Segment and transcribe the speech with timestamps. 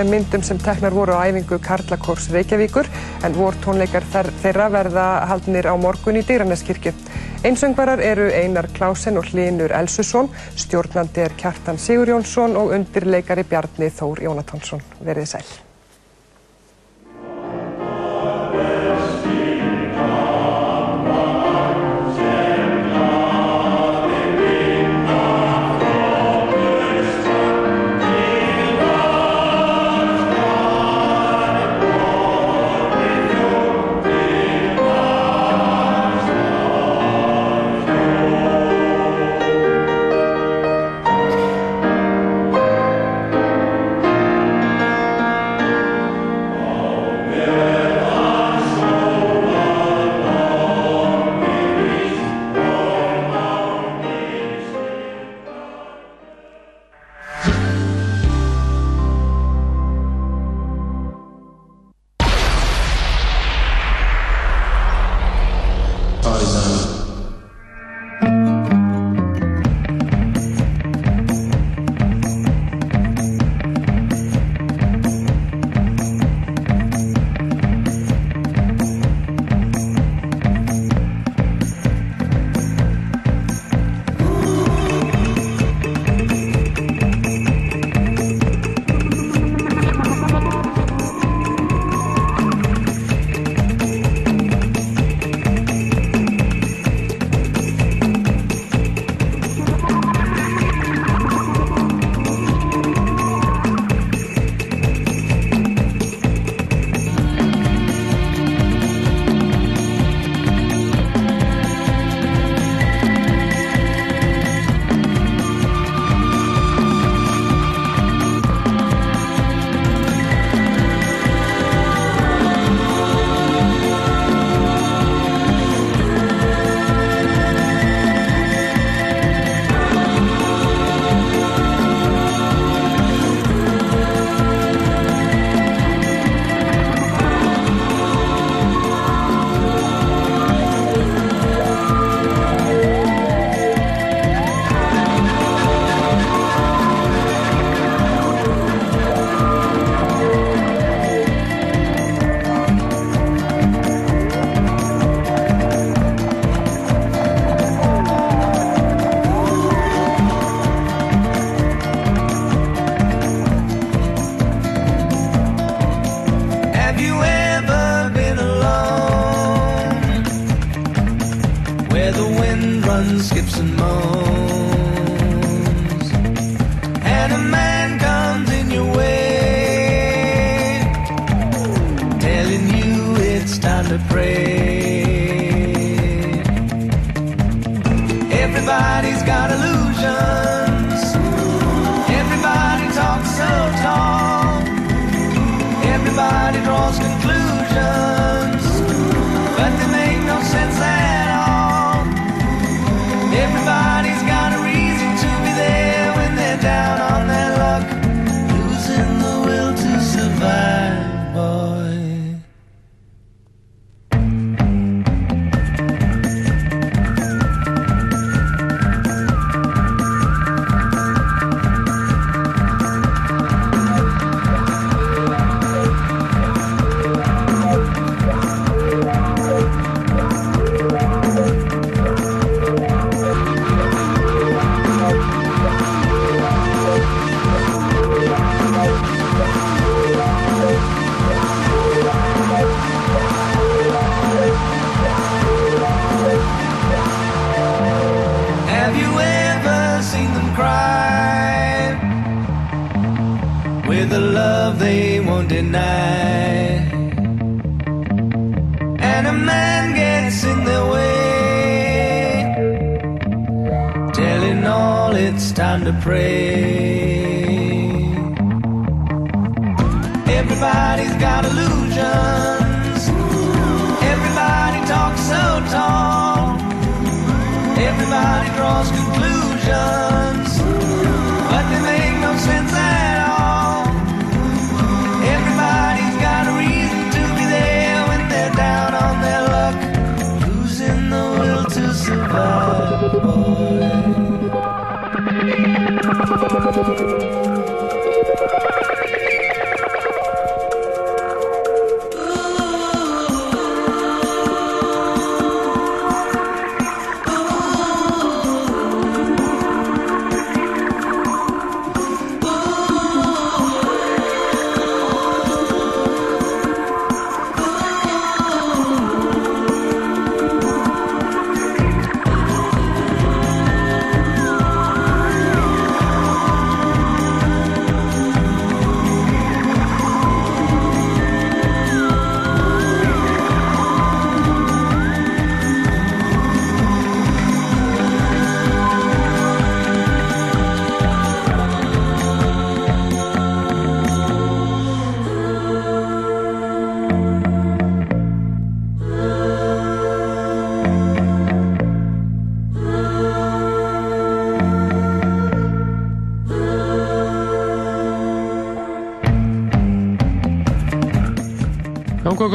[0.00, 2.88] með myndum sem teknar voru á æfingu Karlakórs Reykjavíkur
[3.26, 4.06] en vor tónleikar
[4.40, 6.94] þeirra verða haldnir á morgun í Dýraneskirkju.
[7.44, 14.24] Einsöngvarar eru Einar Klásen og Hlinur Elsusson, stjórnandi er Kjartan Sigurjónsson og undirleikari Bjarni Þór
[14.28, 14.84] Jónatánsson.
[15.04, 15.50] Verðið sæl.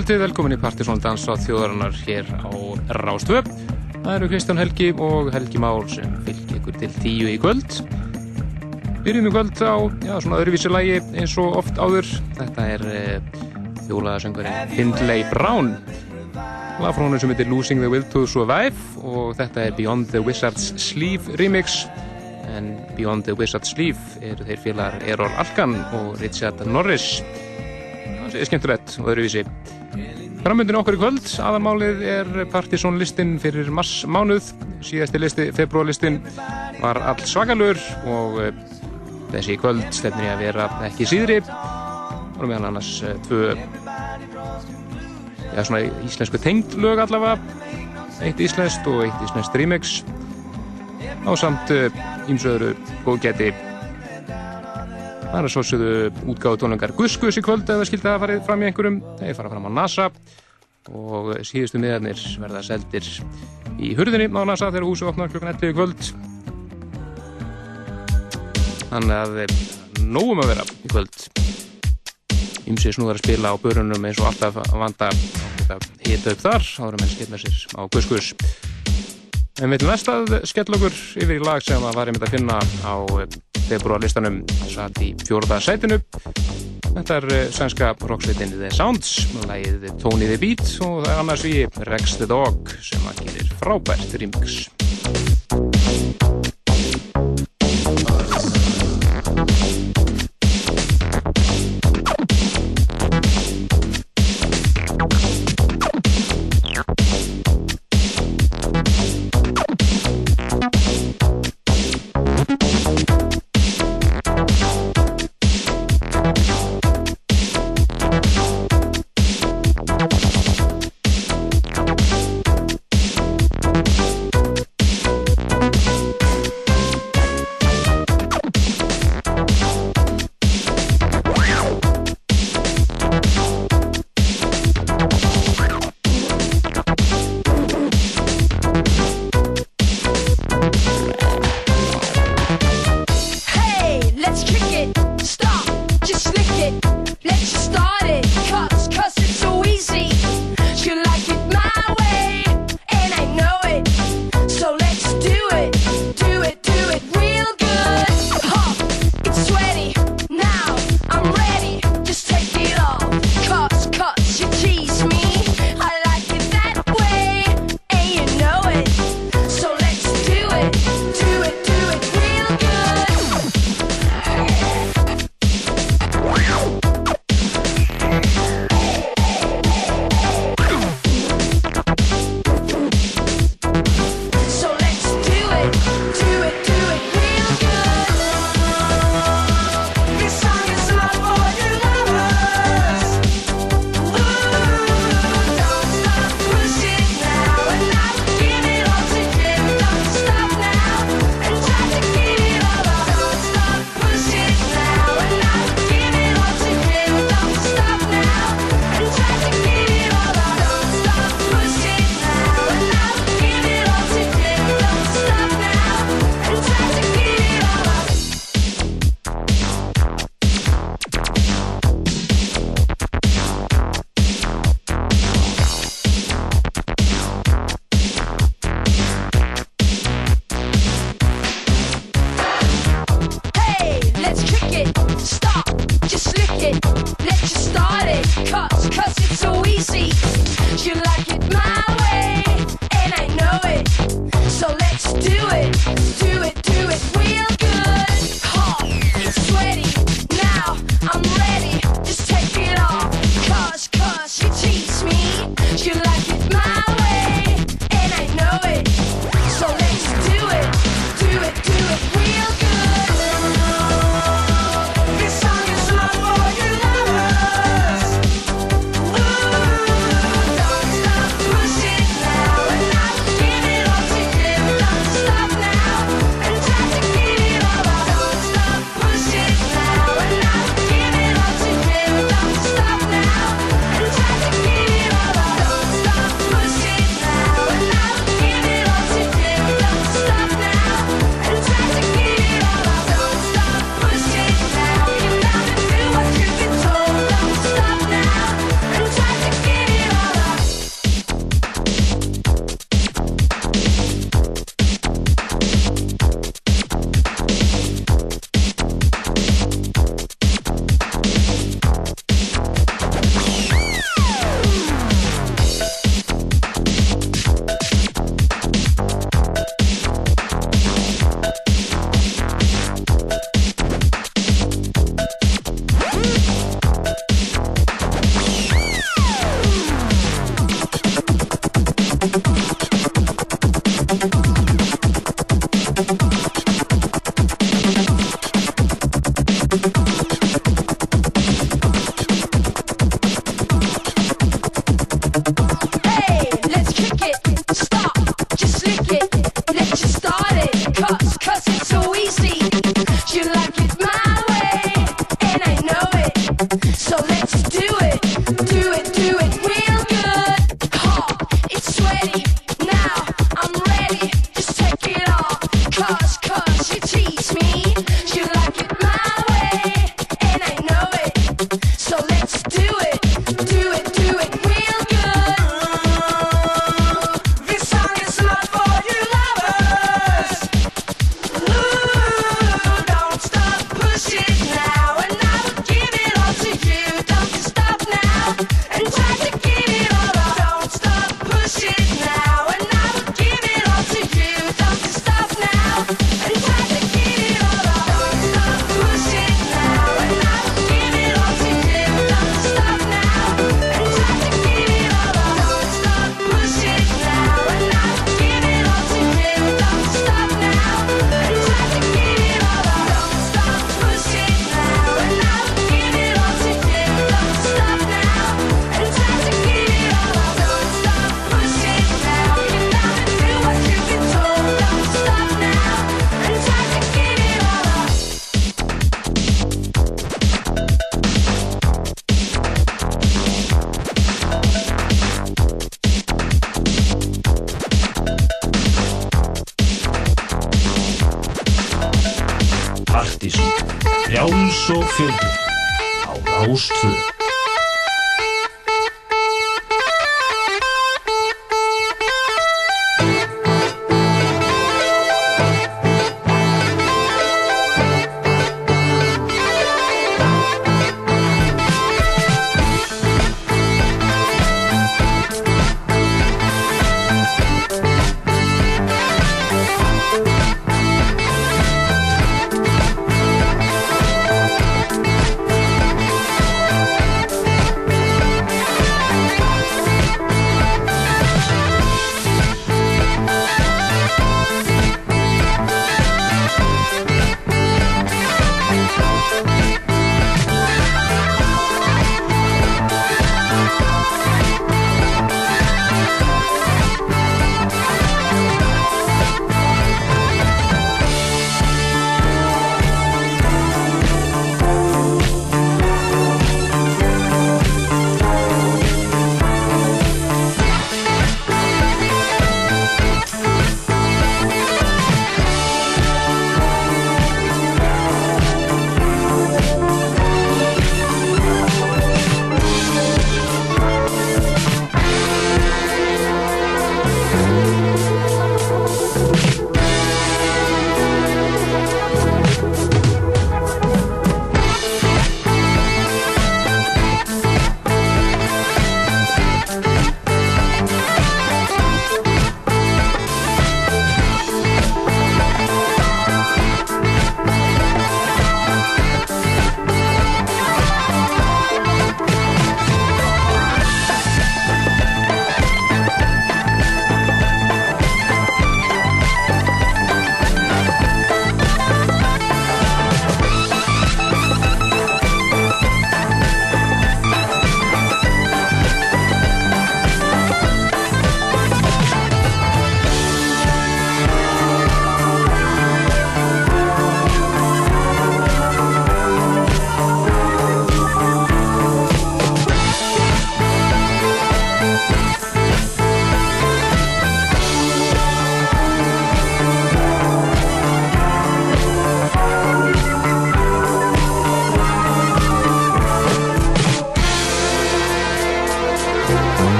[0.00, 2.48] Gangakvöldi, velkomin í Partisón Dansa þjóðarinnar hér á
[3.04, 3.48] Rástöp.
[4.00, 7.82] Það eru Kristján Helgi og Helgi Már sem fylgir ykkur til tíu í kvöld.
[9.04, 12.08] Byrjum í kvöld á, já, svona öðruvísi lægi eins og oft áður.
[12.38, 13.42] Þetta er eh,
[13.90, 15.74] þjólaðarsöngurinn Findlay Brown.
[16.80, 21.36] Hún sem heitir Losing the Will to Survive og þetta er Beyond the Wizard's Sleeve
[21.36, 21.82] remix.
[22.48, 27.18] En Beyond the Wizard's Sleeve eru þeir félagar Errol Alkan og Richard Norris
[28.30, 29.44] skemmtilegt og öðruvísi.
[30.40, 34.46] Framöndin okkur í kvöld, aðalmálið er partysónlistin fyrir mars mánuð.
[34.80, 36.16] Síðasti listi, februarlistin,
[36.80, 37.76] var all svakalur
[38.08, 38.48] og uh,
[39.34, 41.38] þessi kvöld stefnir ég að vera ekki síðri.
[41.44, 43.52] Það voru meðal annars uh, tvö
[45.52, 47.36] já, svona íslensku tengdlög allavega.
[48.24, 49.98] Eitt íslenskt og eitt íslenskt remix.
[51.28, 51.68] Á samt
[52.32, 53.52] ímsöðuru uh, góðgeti
[55.30, 55.90] Það er svo sögðu
[56.32, 58.96] útgáðu tónleikar Guskus í kvöld eða skildi það að farið fram í einhverjum.
[59.20, 60.06] Þeir fara fram á NASA
[60.90, 63.06] og síðustu miðarnir verða seldir
[63.78, 66.10] í hurðinni á NASA þegar húsu opnar klukkan 11 í kvöld.
[68.90, 69.54] Þannig að
[70.02, 71.20] nógum að vera í kvöld.
[72.66, 76.66] Ymsið snúðar að spila á börunum eins og alltaf að vanda að hita upp þar.
[76.74, 78.34] Það voru menn skella sér á Guskus.
[79.58, 82.60] En við viljum næst að skella okkur yfir í lag sem að varum að finna
[82.86, 82.94] á
[83.66, 86.00] februarlistanum satt í fjórða sætinu.
[86.90, 89.12] Þetta er eh, sænska roksveitin The Sounds
[89.46, 93.54] lægið Tony the Beat og það er annars við Rex the Dog sem að gerir
[93.60, 94.64] frábært remix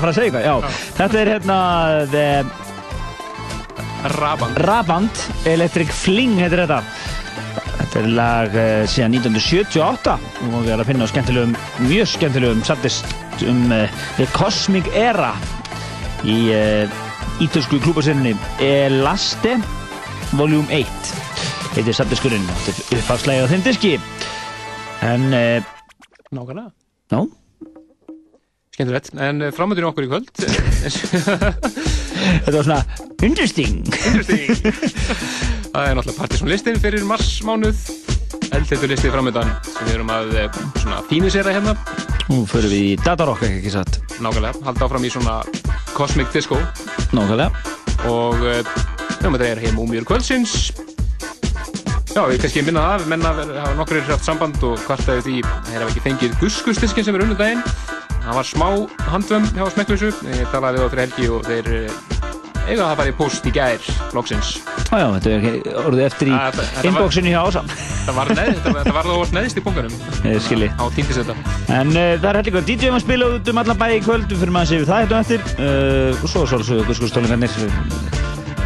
[0.00, 0.54] að fara að segja eitthvað, já.
[0.96, 1.58] Þetta er hérna
[2.10, 2.26] The
[4.16, 4.60] Raband.
[4.64, 6.80] Raband Electric Fling heitir þetta.
[7.80, 11.54] Þetta er lag uh, síðan 1978 og við erum að finna á skemmtilegum,
[11.88, 13.10] mjög skemmtilegum sattist
[13.50, 13.84] um uh,
[14.16, 15.32] The Cosmic Era
[16.24, 17.00] í uh,
[17.42, 19.58] ítölsku klúbasinni Elaste
[20.38, 20.86] Volume 1
[21.74, 23.92] heitir sattiskurinn, þetta er uppafslægið á þeim diski.
[25.06, 25.22] En,
[26.30, 26.79] Nákvæmlega
[28.80, 30.30] Skemmtilegt, en framöndurinn okkur í kvöld.
[32.40, 32.78] Þetta var svona
[33.20, 37.82] interesting Það er náttúrulega partysónlistin fyrir marsmánuð.
[38.56, 40.48] Eldheitur listið framöndan sem við erum að eh,
[40.80, 41.74] svona fínisera hérna.
[42.30, 44.00] Nú förum við í datarokk ekki satt?
[44.16, 45.36] Nákvæmlega, halda áfram í svona
[45.92, 46.56] Cosmic Disco.
[47.12, 47.50] Nákvæmlega.
[48.08, 48.64] Og við
[49.18, 50.70] erum að dreja heim úmjör kvöldsins.
[52.10, 55.82] Já, við kannski minna það, menna hafa nokkur haft samband og kvartaði því að þeir
[55.84, 57.38] hafa ekki fengið guskustiskin sem er unnum
[58.30, 58.68] það var smá
[59.10, 62.00] handvömm hjá Smekklausu ég talaði við á fyrir helgi og þeir eh,
[62.70, 64.50] eiga það bara í post í gær loksins
[65.00, 67.70] já, þetta er orðið eftir í Ah, inboxinu hjá Ásam.
[68.06, 68.94] það var, það
[69.34, 69.64] neðist í
[70.46, 70.68] skilji.
[70.78, 71.36] á týndis þetta
[71.80, 74.54] En uh, það er heldur DJ-um að spila út um allan bæ í kvöld, fyrir
[74.54, 75.44] maður að séu það hérna eftir.
[75.58, 77.54] Uh, og svo er svo guðskurstólingarnir,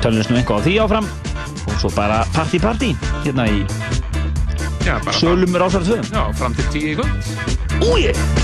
[0.05, 1.11] tölunist nú einhvað á því áfram.
[1.69, 2.95] Og svo bara party party,
[3.27, 3.63] hérna í
[4.85, 6.01] Já, bara, sölum rásar 2.
[6.13, 8.44] Já, fram til tíu í kvöld Úi!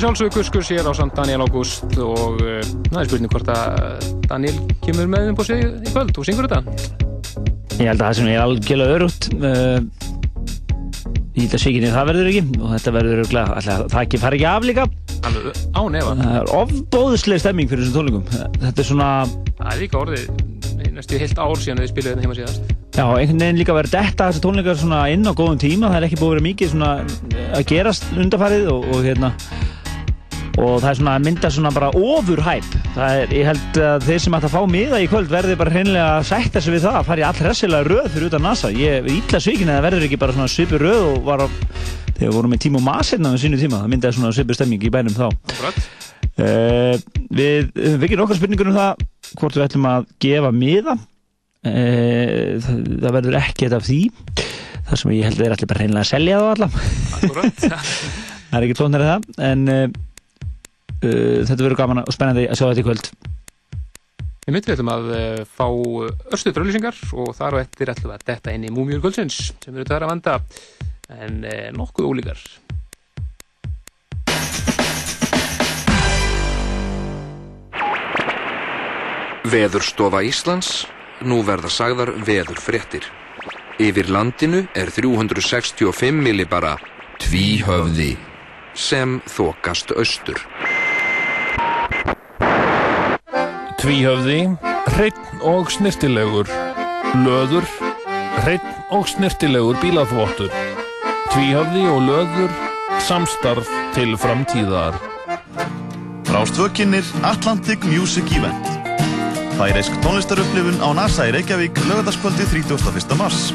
[0.00, 4.06] Það sjálfsögur kuskus hér á samt Daniel Ágúst og uh, það er spurning hvort að
[4.30, 6.62] Daniel kemur með um på sig í kvöld og syngur þetta.
[7.76, 9.28] Ég held að það sem er algjörlega örugt
[11.36, 14.40] ég held að svikinni það verður ekki og þetta verður öruglega, alltaf, það ekki fari
[14.40, 14.86] ekki af líka
[15.20, 16.16] Alveg á nefa.
[16.22, 18.24] það er ofbóðsleg stemming fyrir þessum tónleikum
[18.64, 19.10] þetta er svona,
[19.60, 20.24] Það er líka orðið
[20.96, 22.72] næstu heilt ár síðan við spiluðum þetta heima síðast.
[22.96, 26.20] já, einhvern veginn líka verið detta tónleikar svona inn á góðum tíma það er ekki
[26.20, 26.90] búið að vera mikið svona
[27.56, 29.32] að gerast undarfarið og, og hérna
[30.60, 34.06] og það er svona að mynda svona bara ofur hæp það er, ég held að
[34.08, 36.84] þeir sem ætti að fá miða í kvöld verði bara hreinlega að sætta sig við
[36.86, 38.70] það að fara í all hressilega röð fyrir utan NASA.
[38.74, 41.46] Ég er ítla svikin að það verður ekki bara svona svipur röð og var á,
[42.16, 44.84] þegar við vorum með tíma og masirna með sínu tíma, það myndaði svona svipur stemming
[44.84, 45.26] í bænum þá.
[46.40, 46.94] Uh,
[47.36, 47.70] við
[48.00, 49.06] vikið nokkar spurningur um það
[49.40, 50.96] hvort við ætlum að gefa miða.
[51.60, 54.02] Uh, það, það verður ekkert af því.
[54.90, 56.64] Þar sem ég held að þeir ætli bara hreinlega að selja það
[57.20, 57.66] Akkurat.
[58.50, 59.84] það er ekki tónir það en uh,
[61.00, 63.12] þetta verður gaman og spennandi að sjá þetta í kvöld
[64.40, 65.66] Við myndum við ætlum að uh, fá
[66.34, 69.76] örstuð draulisingar og þar og eftir ætlum við að detta inn í Múmiur Kvöldsins sem
[69.76, 70.38] eru þar að vanda
[71.10, 71.44] en
[71.76, 72.42] nokkuð ólíkar.
[79.50, 80.84] Veðurstofa Íslands,
[81.26, 83.06] nú verða sagðar veður fréttir.
[83.80, 86.76] Yfir landinu er 365 millibara
[87.22, 88.12] tvíhöfði
[88.76, 90.44] sem þokast austur.
[93.80, 94.40] Tvíhöfði,
[94.94, 96.50] hreitt og snirtilegur.
[97.24, 97.64] Löður,
[98.44, 100.50] hreitt og snirtilegur bílaþvottur.
[101.30, 102.52] Tvíhöfði og löður,
[103.06, 105.00] samstarf til framtíðar.
[106.30, 108.68] Rástvökinnir Atlantic Music Event
[109.58, 113.16] Færeisk tónlistarupplifun á NASA í Reykjavík lögadaskvöldi 31.
[113.18, 113.50] mars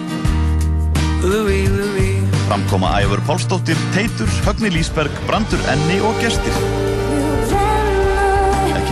[2.45, 6.94] Framkoma Ævar Pálsdóttir, Teitur, Högni Lísberg, Brandur Enni og gestir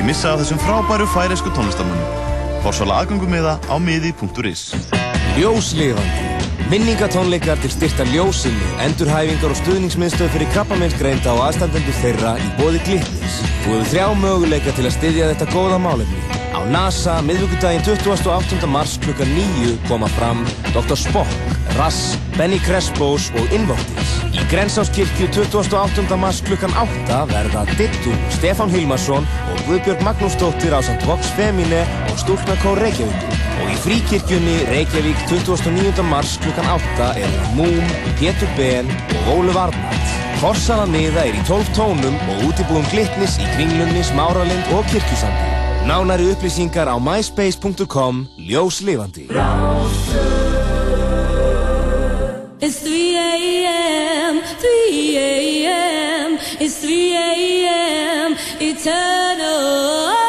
[0.04, 4.64] Ekki missa af þessum frábæru færeisku tónlistarmunum Forsvala aðgangum með það á miði.is
[5.38, 12.84] Ljóslifandi Minningatónleikar til styrta ljósinni, endurhæfingar og stuðningsmiðstöð fyrir krabbameinsgreinda og aðstandendur þeirra í bóði
[12.84, 13.42] Glitnis.
[13.64, 16.43] Þú hefur þrjá möguleika til að styðja þetta góða málefni.
[16.64, 18.68] Á NASA, miðvíkudaginn 28.
[18.72, 20.96] mars klukkan 9 koma fram Dr.
[20.96, 21.28] Spock,
[21.76, 24.14] Rass, Benny Crespos og Invoctis.
[24.32, 26.16] Í Grensáskirkju 28.
[26.16, 32.22] mars klukkan 8 verða Dittu, Stefán Hilmarsson og Guðbjörg Magnúsdóttir á samt Vox Femine og
[32.24, 33.36] Stúlknarkór Reykjavík.
[33.60, 36.00] Og í fríkirkjunni Reykjavík 29.
[36.08, 38.88] mars klukkan 8 eru Múm, Pétur Ben
[39.26, 40.16] og Óluf Arnald.
[40.40, 45.73] Forsala miða er í 12 tónum og útibúum glitnis í Kringlunni, Smáralind og Kirkjusandi.
[45.84, 49.28] Nánari upplýsingar á myspace.com Ljóslifandi.
[52.64, 58.32] It's 3 a.m., 3 a.m., it's 3 a.m.,
[58.64, 60.23] eternal.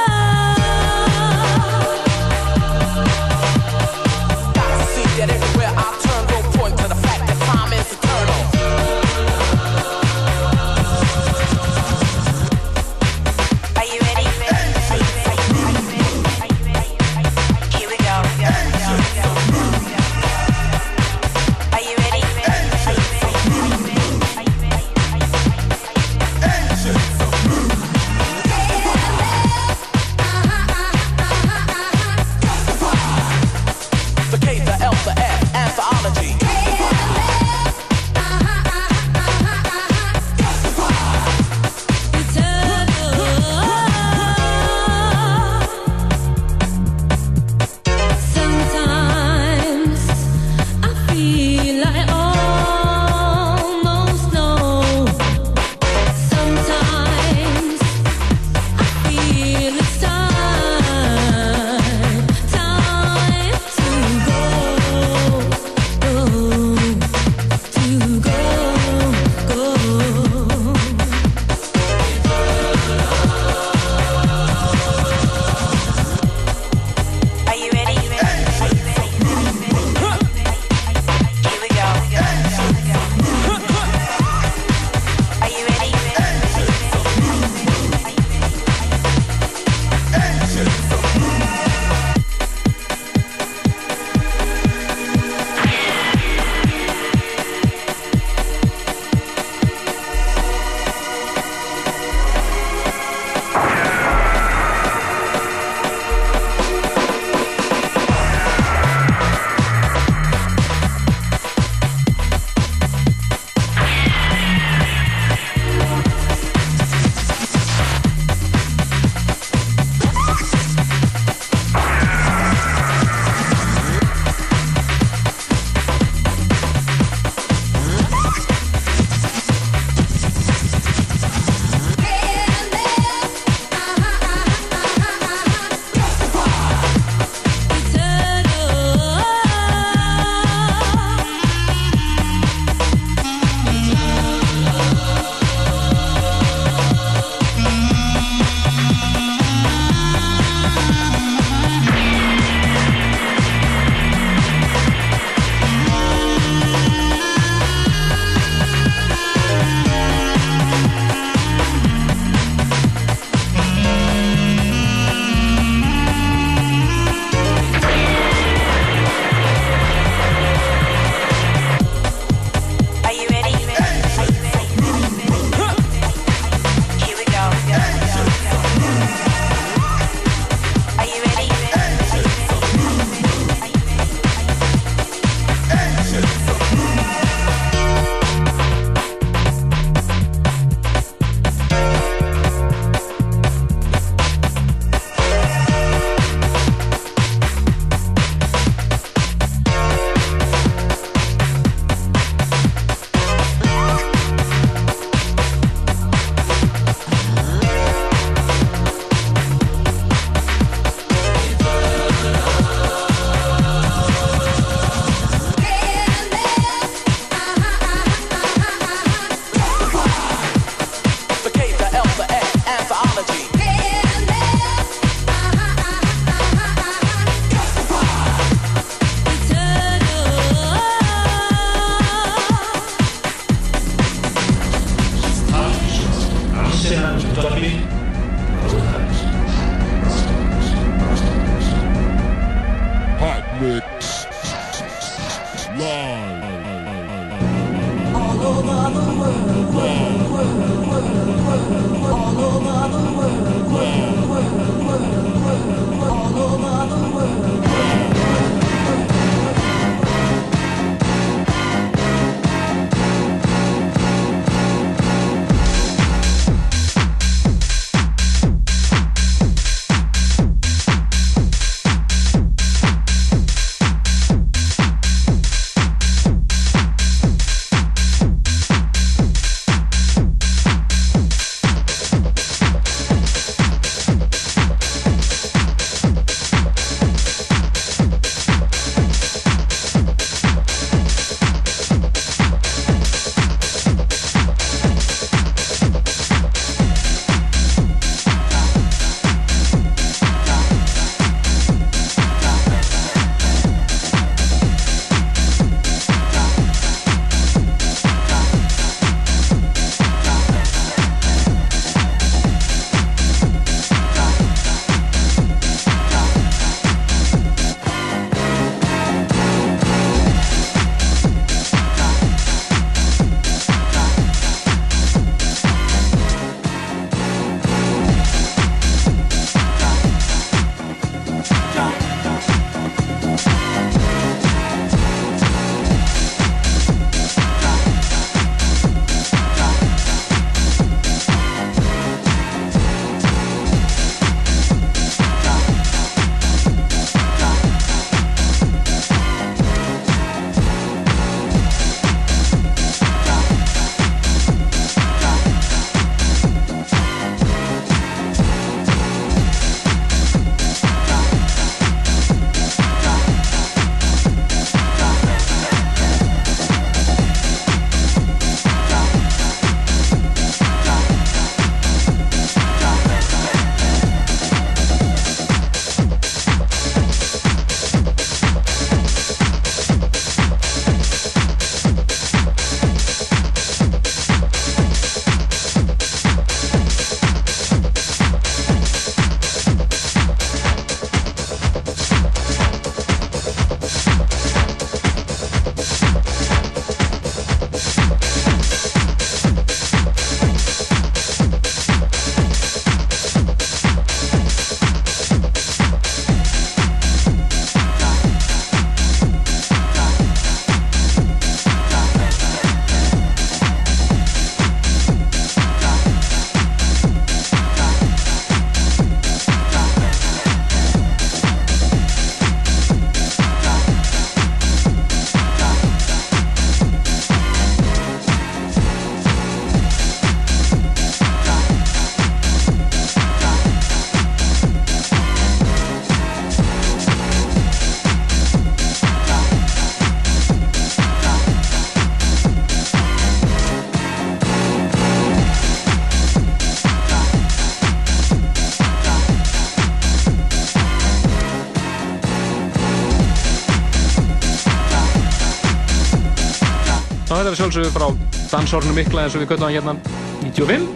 [457.44, 458.06] Þetta er sjálfsögðu frá
[458.48, 459.92] dansórnum mikla eins og við köttum hann hérna
[460.40, 460.86] 95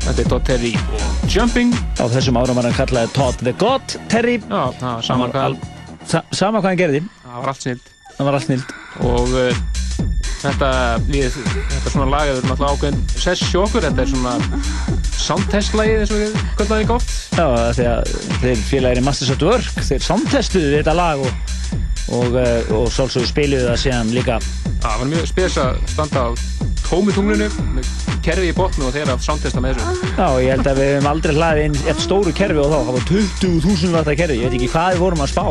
[0.00, 1.74] Þetta er Todd Terry og Jumping.
[2.00, 4.40] Á þessum árum var hann kallaði Todd the God Terry.
[4.40, 7.02] Já, það var sama Hann hvað sa Sama hvað hann gerði.
[7.22, 7.82] Það var allt snill
[8.16, 8.72] Það var allt snild
[9.06, 9.60] og uh,
[10.40, 10.70] þetta,
[11.06, 14.34] við, þetta svona lag er náttúrulega ákveðin sess sjókur, þetta er svona
[15.20, 18.10] soundtest-lagið eins og við köllum það ekki oft Já, að
[18.42, 21.54] þeir félagir í Masters at Work þeir samtestuðu þetta lag og,
[22.18, 24.40] og, uh, og svolsögur spiluðu það síðan líka
[25.00, 26.36] Það var mjög spes að standa á
[26.84, 27.86] tómi tunglinu með
[28.20, 30.10] kerfi í botnu og þeirra soundtesta með þessu.
[30.18, 32.92] Já, ég held að við hefum aldrei hlaðið inn eitt stóru kerfi og þá það
[32.98, 35.44] var 20.000 vata kerfi, ég veit ekki hvað við vorum að spá.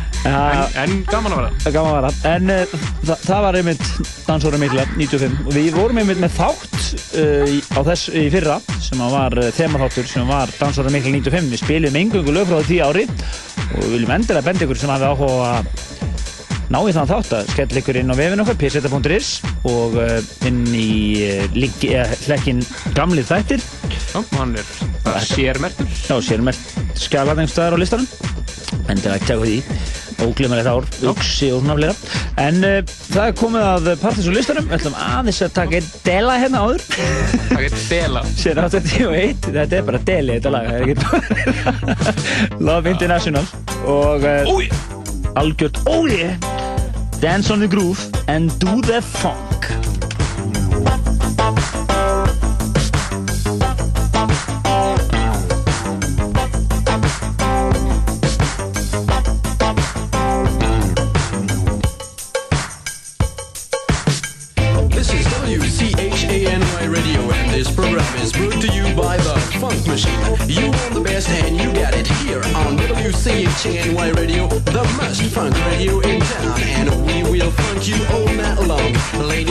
[0.24, 1.72] En, en gaman að vera.
[1.74, 2.10] Gaman að vera.
[2.30, 3.88] En uh, þa það var einmitt
[4.24, 6.78] Dansóra mikla 95 og við vorum einmitt með þátt
[7.20, 11.52] uh, á þess í fyrra sem að var uh, þemaþáttur sem var Dansóra mikla 95
[11.52, 13.04] við spilum engungu lög frá því ári
[13.74, 15.52] og við viljum endilega benda ykkur sem hafi áhuga
[16.64, 19.30] að ná í þann þátt að skell ykkur inn á vefin okkar pseta.is
[19.68, 20.16] og uh,
[20.48, 22.62] inn í eða hlekkin
[22.96, 23.66] gamlið þættir.
[24.14, 24.70] Já, hann er
[25.04, 26.62] það er sérmertur Já, sér með
[26.98, 28.08] skjala einhverstaðar á listanum.
[28.88, 29.58] Endilega ekki taka því
[30.24, 31.94] óglemalegt ár, uksi og svona fleira.
[32.40, 32.78] En uh,
[33.10, 34.68] það er komið að partys og listanum.
[34.70, 36.86] Við ætlum aðeins að taka einn dela hérna áður.
[36.94, 38.24] Það getur dela.
[38.40, 40.98] Sér 81, þetta er bara deli þetta lag, það er ekki?
[42.70, 43.46] Love International
[43.84, 46.53] og uh, algjört yeah
[47.24, 49.64] Dance on the groove and do the funk
[64.90, 70.20] This is WCHANY Radio, and this program is brought to you by the Funk Machine.
[70.46, 75.56] You want the best, and you got it here on WCHANY Radio, the most funk
[75.64, 76.60] radio in town.
[76.60, 77.13] And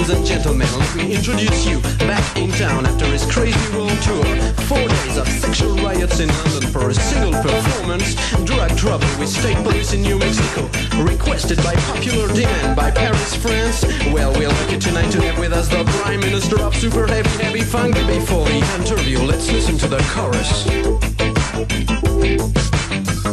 [0.03, 4.25] Ladies and gentlemen, let me introduce you back in town after his crazy world tour.
[4.67, 8.15] Four days of sexual riots in London for a single performance.
[8.43, 10.69] Drug trouble with state police in New Mexico.
[11.03, 13.85] Requested by popular demand by Paris, France.
[14.11, 17.61] Well, we're lucky tonight to have with us the Prime Minister of Super Heavy Heavy
[17.61, 17.95] Funk.
[18.07, 20.65] Before the interview, let's listen to the chorus.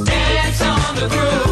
[0.07, 1.50] Dance on the groove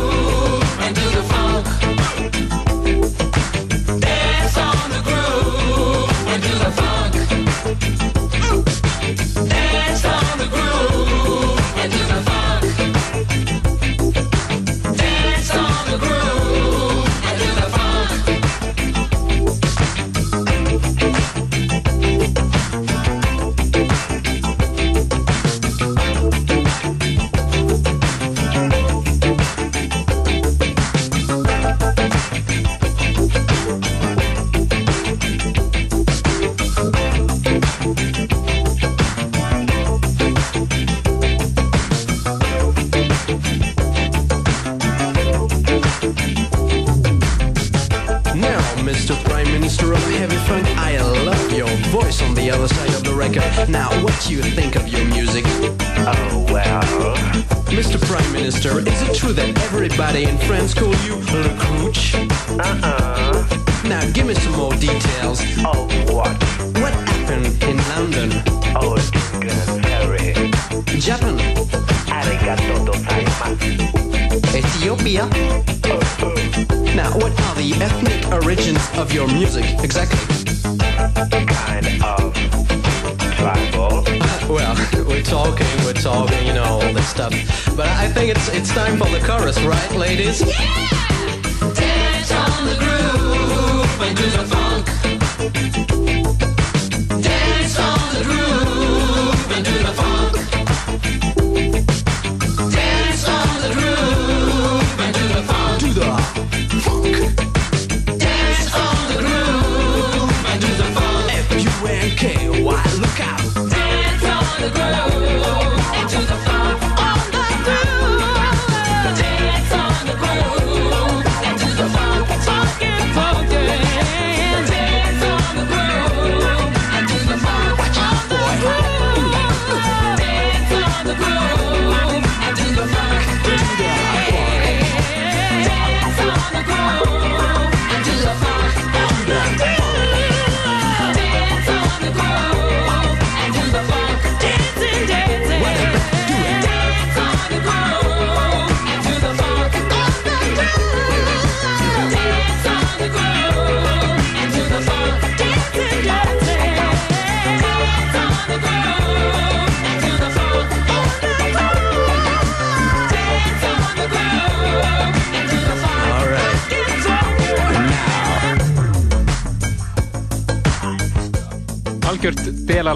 [90.08, 90.40] ladies?
[90.40, 90.87] Dance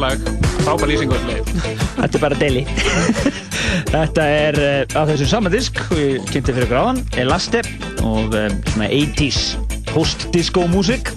[0.03, 0.23] delalag,
[0.63, 2.63] frábær lýsingur Þetta er bara deli.
[3.93, 4.59] Þetta er
[4.99, 7.63] á þessum sama disk og ég kynnti fyrir gráðan Elaste
[8.03, 9.41] og um, svona 80s
[9.93, 11.13] post-disco músík.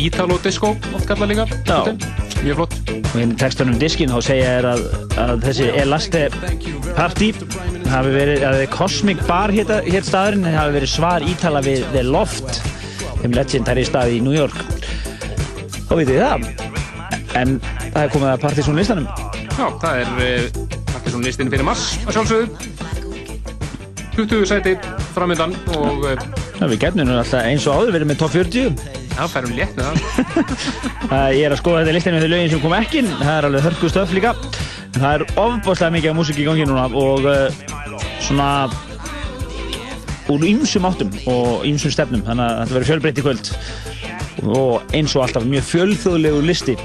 [0.00, 1.46] Ítalo disco, oft kallað líka.
[2.42, 2.74] Mjög flott.
[3.14, 4.82] Og í textunum diskinn þá segja er að,
[5.22, 6.24] að þessi Elaste
[6.96, 7.30] Party
[7.92, 12.60] hafi verið, að Cosmic Bar hétt hét staðurinn hafi verið svar ítala við The Loft
[13.22, 14.58] þeim legendary staði í New York.
[15.84, 16.53] Þá vitið það
[17.40, 19.06] en það er komið að Partizón listanum.
[19.54, 22.46] Já, það er uh, Partiðsson listin fyrir mars að sjálfsögðu.
[24.14, 24.76] 20 sæti
[25.14, 28.76] framöndan og uh, Já, við gefnum nú alltaf eins og áður verið með top 40
[29.14, 29.88] já, færum létt með
[31.10, 31.32] það.
[31.34, 33.66] Ég er að skoða þetta listinu með þau lögin sem kom ekki það er alveg
[33.66, 34.34] hörku stöf líka.
[34.94, 37.48] Það er ofbáslega mikið af músík í gangi núna og uh,
[38.22, 38.48] svona
[40.30, 42.22] úr ýmsum áttum og ýmsum stefnum.
[42.26, 43.50] Þannig að þetta verður fjölbreytt í kvöld.
[44.44, 46.78] Og eins og alltaf mjög fjölþjóðlegu listi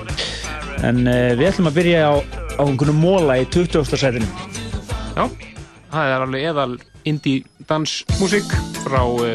[0.88, 2.14] en uh, við ætlum að byrja á,
[2.60, 3.84] á einhvern móla í 20.
[4.00, 4.28] sætinu
[5.18, 5.26] Já,
[5.92, 6.78] það er alveg eðal
[7.10, 8.54] indie dansmusík
[8.86, 9.34] frá uh,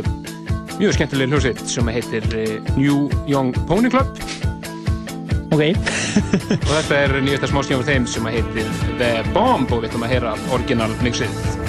[0.78, 4.08] mjög skemmtileg hljómsveit sem heitir uh, New Young Pony Club
[5.54, 5.68] Ok.
[5.70, 10.34] og þetta er nýjasta smáskjáfur þeim sem heitir The Bomb og við ætlum að heyra
[10.56, 11.63] orginal mixið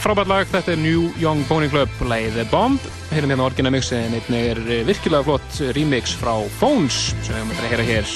[0.00, 1.90] frábært lag, þetta er New Young Pony Club.
[2.08, 2.82] Lagið The Bomb,
[3.12, 7.40] heyrum hérna orginal mixið en einnig er eh, virkilega flott remix frá Phones sem við
[7.40, 8.14] höfum að heyra hér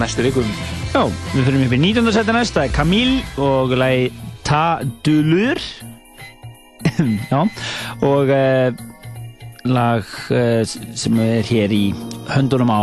[0.00, 0.48] næstu vikum.
[0.92, 1.02] Já,
[1.34, 2.10] við fyrir upp í 19.
[2.16, 4.10] seti næst, það er Camille og lagi
[4.46, 4.64] Ta
[5.06, 5.62] Dulur
[7.32, 7.40] Já,
[8.06, 8.84] og uh,
[9.66, 11.84] lag uh, sem er hér í
[12.32, 12.82] höndunum á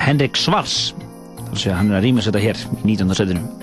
[0.00, 0.92] Henrik Svars.
[1.48, 3.18] Þannig að hann er að rýma þetta hér í 19.
[3.18, 3.59] setinu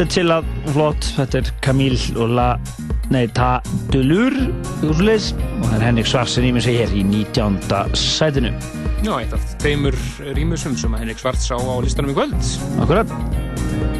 [0.00, 2.44] þetta er chillað og flott, þetta er Camille og La,
[3.12, 3.48] nei, Ta
[3.92, 4.32] Delur
[4.86, 7.58] úrsleis og það er Henrik Svarsen í mig sig hér í 19.
[8.00, 8.54] sætinu.
[9.04, 9.98] Já, eitt af tveimur
[10.38, 12.48] rýmusum sem Henrik Svarts á á listanum í kvöld.
[12.80, 13.12] Akkurat.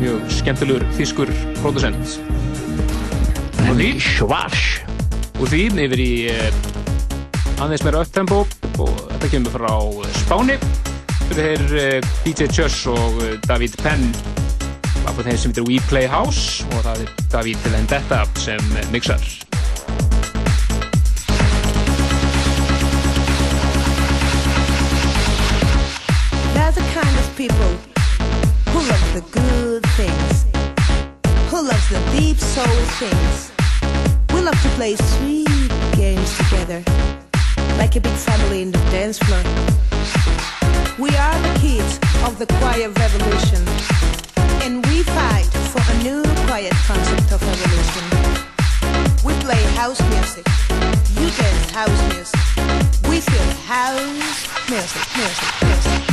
[0.00, 2.16] Mjög skemmtilegur þýskur pródusent.
[3.60, 4.80] Henrik Svarts.
[5.36, 8.46] Og því yfir í uh, aðeins meira upptempo
[8.80, 9.76] og þetta kemur frá
[10.24, 10.60] Spáni.
[11.28, 14.08] Þetta er uh, DJ Chus og uh, David Penn
[15.20, 18.60] af þeim sem heitir We Play House og það er David Vendetta sem
[18.92, 19.20] mixar.
[26.54, 27.72] They're the kind of people
[28.72, 30.46] who love the good things,
[31.50, 33.52] who loves the deep soul things.
[34.32, 36.80] We love to play sweet games together,
[37.76, 39.42] like a big family in the dance floor.
[40.98, 43.64] We are the kids of the quiet revolution,
[44.62, 48.04] and we fight for a new quiet concept of evolution.
[49.24, 50.46] We play house music,
[51.18, 52.40] you dance house music.
[53.08, 54.00] We feel house
[54.68, 56.09] music, music, music, music, music,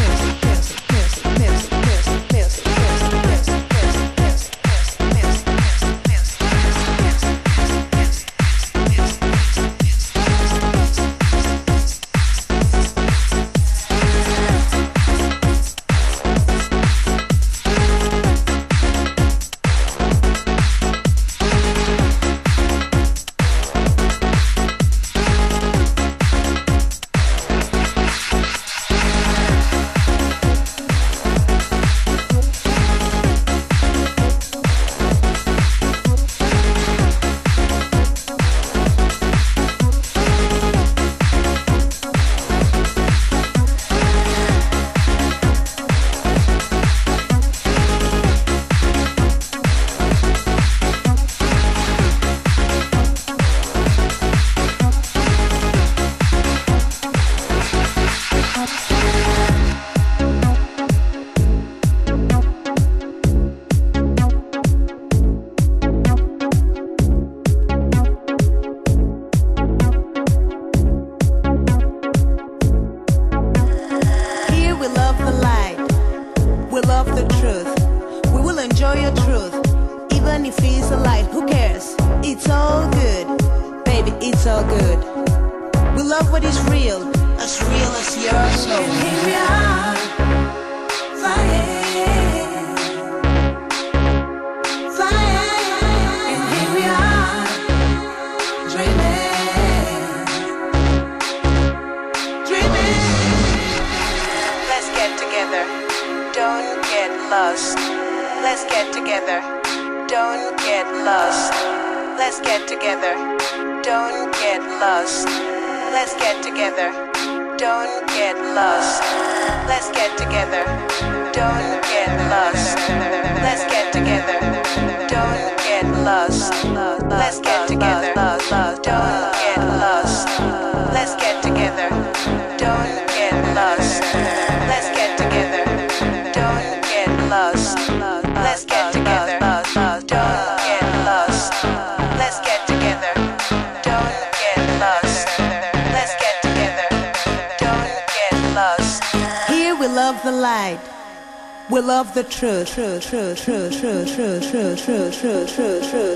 [152.24, 156.07] 撤撤撤撤撤撤撤撤撤撤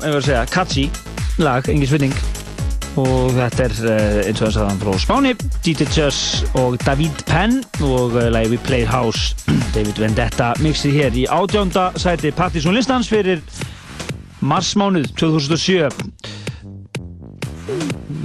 [0.00, 0.86] við segja, catchy
[1.42, 2.14] lag, engin spurning.
[3.00, 5.32] Og þetta er uh, eins og þess að hann frá Spáni
[5.64, 9.32] DJ Chess og David Penn og uh, lagi We Play House.
[9.76, 13.40] David Vendetta mixið hér í átjánda sæti Partizón listans fyrir
[14.44, 15.88] marsmánuð 2007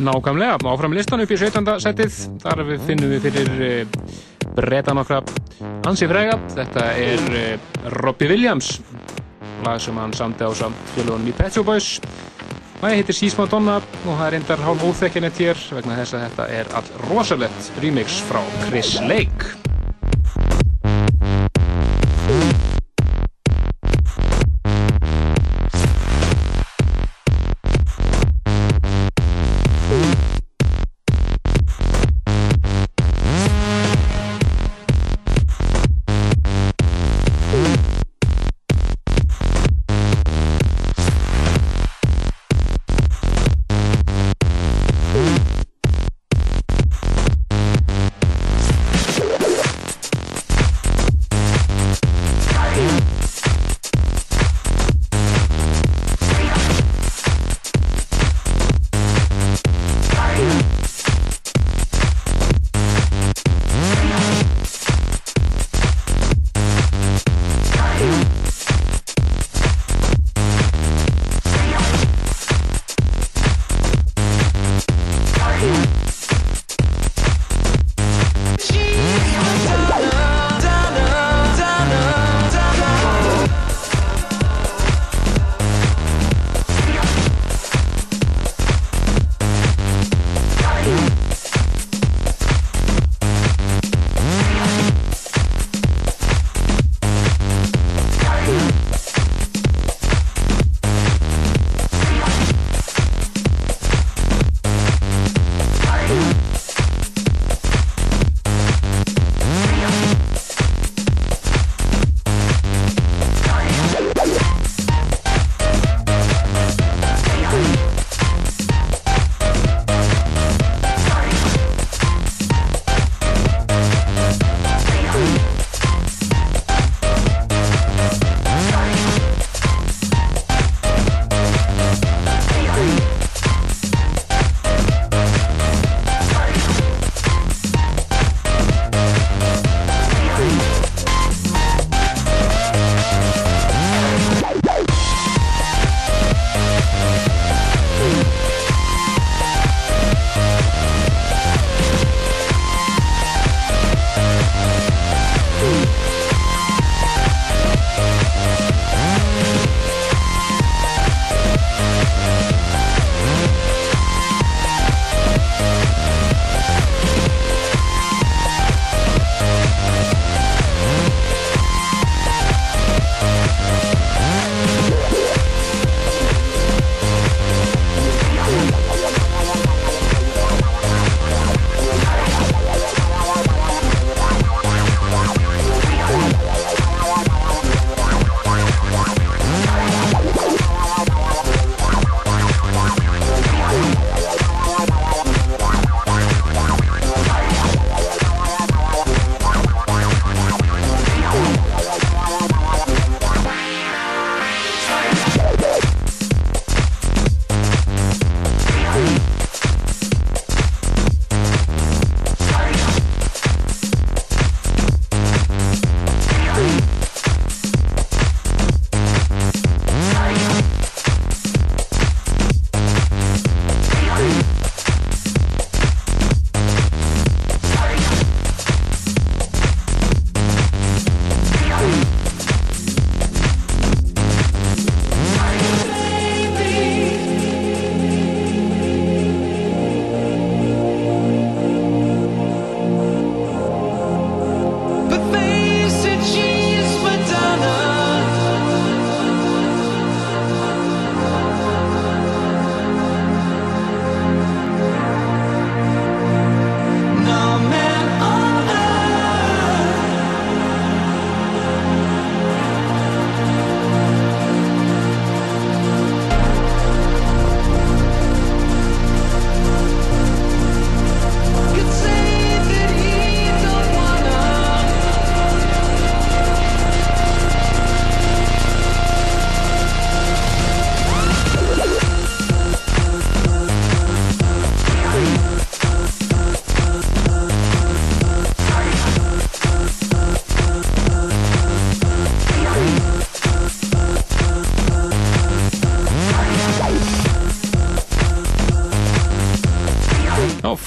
[0.03, 1.78] Nákvæmlega, áfram listan upp í 17.
[1.84, 4.11] setið þar við finnum við fyrir uh,
[4.57, 5.22] breyta nokkra
[5.88, 7.59] ansi frega þetta er
[8.01, 8.76] Robbie Williams
[9.68, 11.97] lag sem hann samti á samt fjölugunum í Pet Shop Boys.
[12.78, 16.49] Lagi heitir Sís Madonna og það er reyndar hálf óþekkinett hér vegna þess að þetta
[16.59, 19.57] er all rosalett remix frá Chris Lake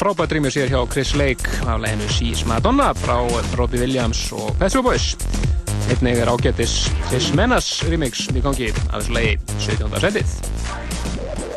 [0.01, 3.19] frábært rýmur sér hjá Chris Lake af leginu Sís Madonna frá
[3.59, 5.13] Robbie Williams og Pet Shop Boys.
[5.93, 10.01] Einnig er ágættis Chris Menas remix í gangi af þessu legi 17.
[10.01, 10.33] setið.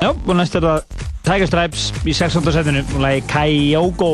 [0.02, 2.52] Já, og næst er það Tiger Stripes í 16.
[2.58, 4.12] setinu og lagi Kyogo.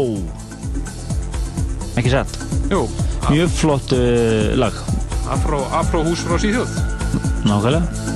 [1.97, 2.37] Ekki satt?
[2.69, 2.85] Jú.
[3.31, 4.77] Mjög flott uh, lag.
[5.25, 6.77] Afró, Afró hús frá Svíþjóð.
[7.49, 8.08] Nákvæmlega.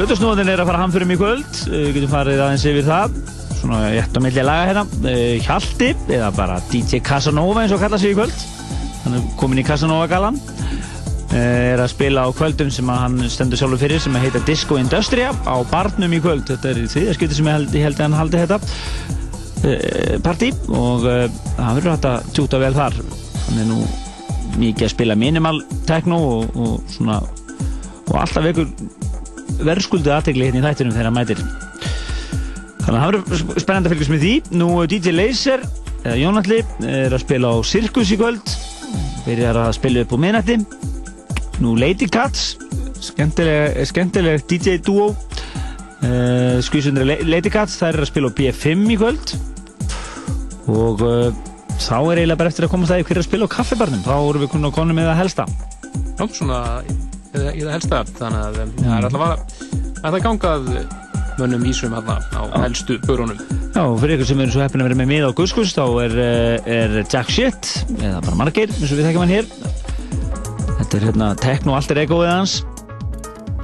[0.00, 3.16] Plötusnóðin er að fara hamfyrum í kvöld, uh, við getum farið aðeins yfir það,
[3.58, 7.98] svona rétt á milli laga hérna, uh, Hjalti, eða bara DJ Casanova eins og kalla
[8.00, 8.46] sig í kvöld,
[9.02, 13.60] hann er komin í Casanova galan, uh, er að spila á kvöldum sem hann stendur
[13.60, 17.36] sjálfur fyrir sem heita Disco Industria á Barnum í kvöld, þetta er því að skipti
[17.36, 18.60] sem ég held, ég held að hann haldi þetta.
[20.24, 22.96] Partí og hann verður hægt að tjúta vel þar,
[23.50, 23.82] hann er nú
[24.56, 27.20] mikið að spila minimal techno og, og svona
[28.10, 28.66] og alltaf vekur
[29.66, 31.42] verðskuldu aðtegli hérna í þættinum þegar hann mætir.
[32.80, 34.34] Þannig að það verður spennandi að fylgjast með því.
[34.56, 35.64] Nú DJ Laser
[36.00, 38.54] eða Jónalli er að spila á Circus í kvöld.
[39.26, 40.56] Byrjar að spila upp á minnætti
[41.60, 42.54] nú Lady Cats
[43.04, 48.98] skemmtileg, skemmtileg DJ duo uh, skvísundur Lady Cats þær er að spila á B5 í
[49.00, 49.34] kvöld.
[50.70, 51.28] Og uh,
[51.80, 54.02] þá er eiginlega bara eftir að komast að hver er að spila á kaffibarnum.
[54.06, 55.48] Þá erum við kunna konum með að helsta.
[56.16, 56.60] Já, svona
[57.34, 59.24] í, það helsta þannig að það er alltaf
[60.00, 60.72] að það gangað
[61.40, 63.38] mönnum ísum hérna á helstu börunum.
[63.70, 66.16] Já, fyrir ykkur sem eru svo heppin að vera með mið á Guskus þá er,
[66.24, 67.70] eh, er Jack Shit
[68.00, 69.46] eða bara margir, eins og við þekkjum hann hér.
[70.80, 72.58] Þetta er hérna Tekno Alter Egoið hans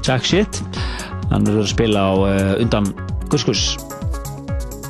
[0.07, 0.63] Jack Shit.
[1.33, 2.93] Hann er að spila á uh, undan
[3.33, 3.75] Guskus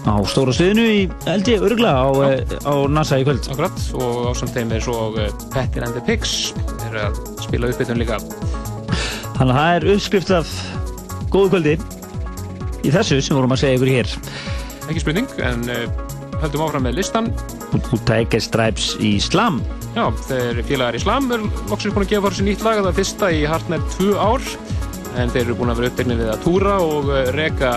[0.07, 0.99] á stóra sviðinu í
[1.33, 2.37] LG örgla á, uh,
[2.69, 3.49] á NASA í kvöld.
[3.51, 5.11] Akkurat, og á samt þeim er svo
[5.55, 6.53] Pettir and the Pigs
[6.87, 8.21] eru að spila uppbytun líka
[9.37, 10.53] Þannig að það er uppskrift af
[11.33, 11.75] góðu kvöldi
[12.87, 14.13] í þessu sem vorum að segja ykkur hér.
[14.87, 15.83] Ekki spurning, en uh,
[16.41, 17.29] höldum áfram með listan.
[18.09, 19.59] Tiger Stripes í Slam.
[19.97, 22.99] Já, þeir félagar í Slam er loksins búin að gefa sér nýtt lag það er
[23.01, 24.49] fyrsta í hartnær tvö ár.
[25.21, 27.77] En þeir eru búin að vera uppdegnið við að túra og uh, reka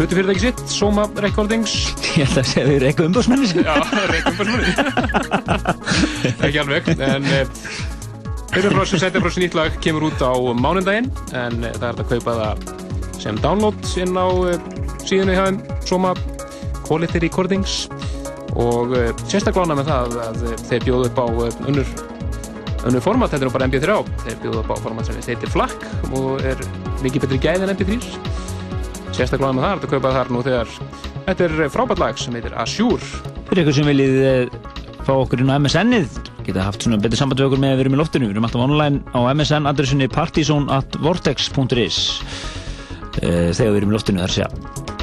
[0.00, 1.78] hlutufyrirtæki sitt, Soma Recordings.
[2.18, 3.74] Ég held að segja við reyka umbúrsmenni Já,
[4.10, 4.72] reyka umbúrsmenni
[6.48, 7.28] ekki alveg en
[8.52, 11.70] þeir eru frá sem setja frá sér nýtt lag kemur út á mánundaginn en uh,
[11.78, 12.64] það er að kaupa það
[13.22, 14.66] sem download inn á uh,
[15.08, 16.10] síðunni hjá þeim Soma
[16.84, 17.76] Quality Recordings.
[18.60, 21.26] Og uh, sérstaklega með það að þeir bjóðu upp á
[21.70, 21.94] unnur
[22.82, 23.96] unnur format, þetta er nú bara MP3
[24.26, 25.86] þeir bjóðu upp á format sem heitir FLAC
[26.18, 26.60] og er
[27.04, 27.98] mikið betri gæð en MP3
[29.16, 30.76] sérstaklega með það er að kaupa þar nú þegar.
[31.22, 33.08] Þetta er frábært lag sem heitir Azure.
[33.48, 34.60] Fyrir ykkur sem viljið eh,
[35.06, 37.84] fá okkur inn á MSN-ið geta haft svona betur samband við okkur með að við
[37.86, 38.28] erum í loftinu.
[38.28, 42.02] Við erum alltaf online á MSN adressunni partizone.vortex.is
[43.22, 45.01] eh, þegar við erum í loftinu þar sé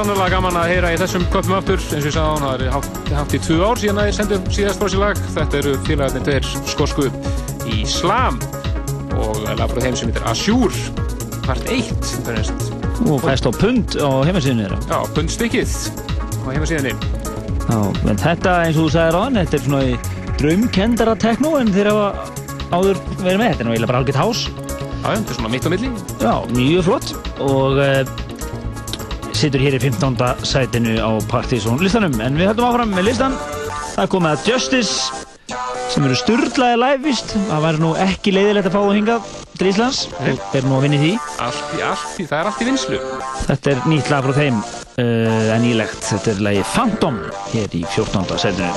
[0.00, 2.70] sannlega gaman að heyra í þessum köpum aftur eins og ég sagði hann, það er
[2.72, 5.72] hátt, hátt í tvö ár síðan að ég sendum síðast frá sér lag þetta eru
[5.84, 7.08] félagarnir tveir skosku
[7.68, 8.38] í Slam
[9.20, 10.80] og lag frá þeim sem heitir Azure
[11.44, 11.90] part 1
[12.24, 12.70] finnst.
[13.10, 14.78] Og fæst á pund á heimasíðinu þeirra.
[14.88, 17.78] Já, pundstykkið á heimasíðinni Já,
[18.14, 19.94] en þetta eins og þú sagðir á hann, þetta er svona í
[20.40, 22.08] draumkendara tekno en þeir hafa
[22.72, 23.52] áður verið með.
[23.52, 24.48] Þetta er eiginlega bara algjört hás.
[24.48, 28.18] Já, þetta er svona mitt á milli Já, mjög flott og uh,
[29.40, 30.44] situr hér í 15.
[30.46, 32.14] sætinu á Partizón listanum.
[32.24, 33.34] En við höldum áfram með listan.
[33.94, 34.94] Það er komið að Justice
[35.90, 37.28] sem eru sturlaði live vist.
[37.48, 39.16] Það væri nú ekki leiðilegt að fá að hinga
[39.58, 39.98] til Íslands.
[40.20, 41.12] Þeir eru nú að vinna í því.
[41.46, 42.98] allt, í- allt, það er allt í vinslu
[43.48, 46.00] Þetta er nýtt lag frá þeim uh, en nýlegt.
[46.12, 47.16] Þetta er lagi Phantom
[47.54, 48.38] hér í 14.
[48.44, 48.70] sætinu.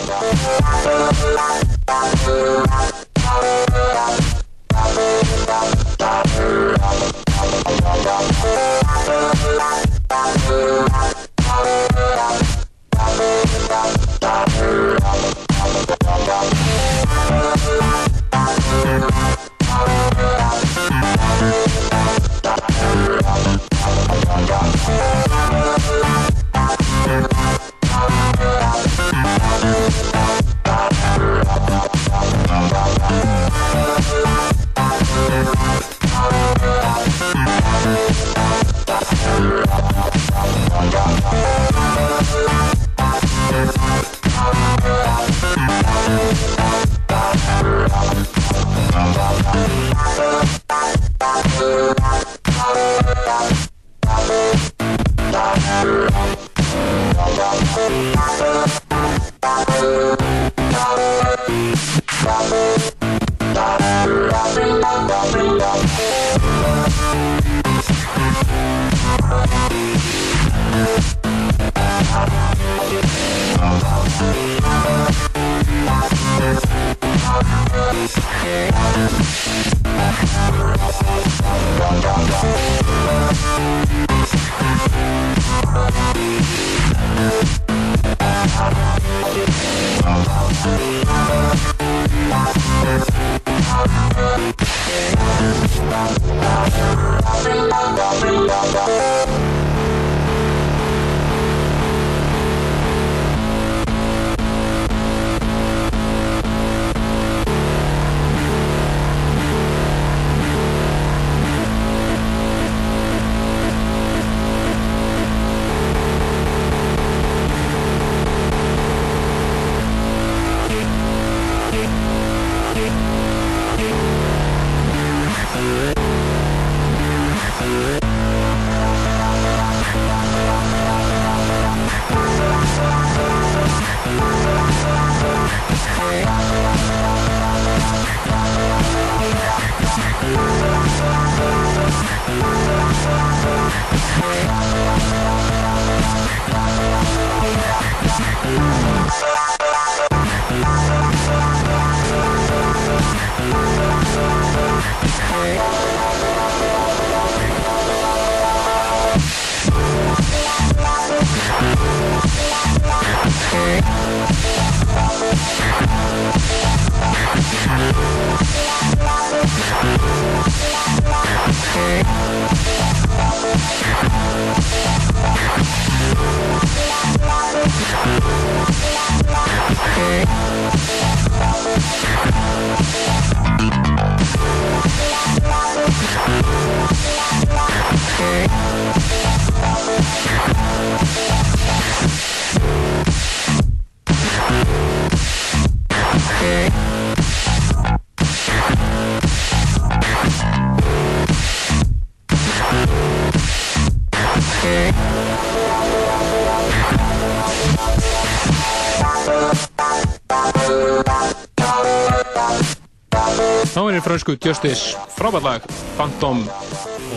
[214.14, 215.64] Frönsku Justice frábært lag
[215.98, 216.44] Phantom.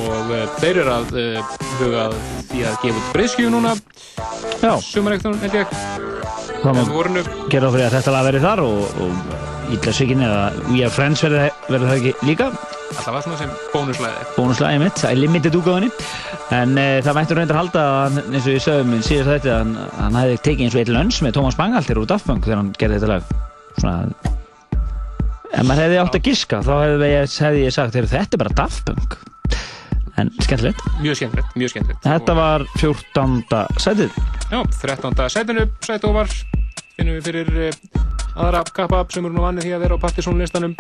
[0.07, 2.07] Og uh, þeir eru að uh, huga
[2.51, 3.75] því að gefa út breyðskjöfu núna.
[4.63, 4.73] Já.
[4.85, 5.75] Sumarektur held ég.
[7.53, 10.41] Gera fyrir að þetta lag verið þar og, og ítla svikin eða
[10.71, 12.49] We Are Friends verður það ekki líka.
[12.97, 14.27] Alltaf svona sem bónuslæði.
[14.37, 15.91] Bónuslæði mitt, það er limited útgáðinni
[16.57, 19.59] en e, það mættur reyndar halda að eins og ég sagði minn síðast þetta að
[19.65, 22.63] hann, hann hefði tekið eins og eitt lönns með Tómas Bangalter úr Daft Punk þegar
[22.63, 23.37] hann gerði þetta lag.
[23.77, 24.26] Svona
[25.57, 28.43] ef maður hefði átt að giska þá hefði ég, hefði ég sagt "Heyrðu, þetta er
[28.45, 29.17] bara Daft Punk
[30.17, 32.03] en skemmtilegt Mjög skemmtilegt, mjög skemmtilegt.
[32.07, 33.35] Þetta var 14.
[33.83, 34.17] sætið
[34.51, 35.29] Já, 13.
[35.33, 36.31] sætinu, sætu var
[36.97, 38.05] finnum við fyrir uh,
[38.37, 40.77] aðra kappa sem eru nú vannið því að vera á Partisan listanum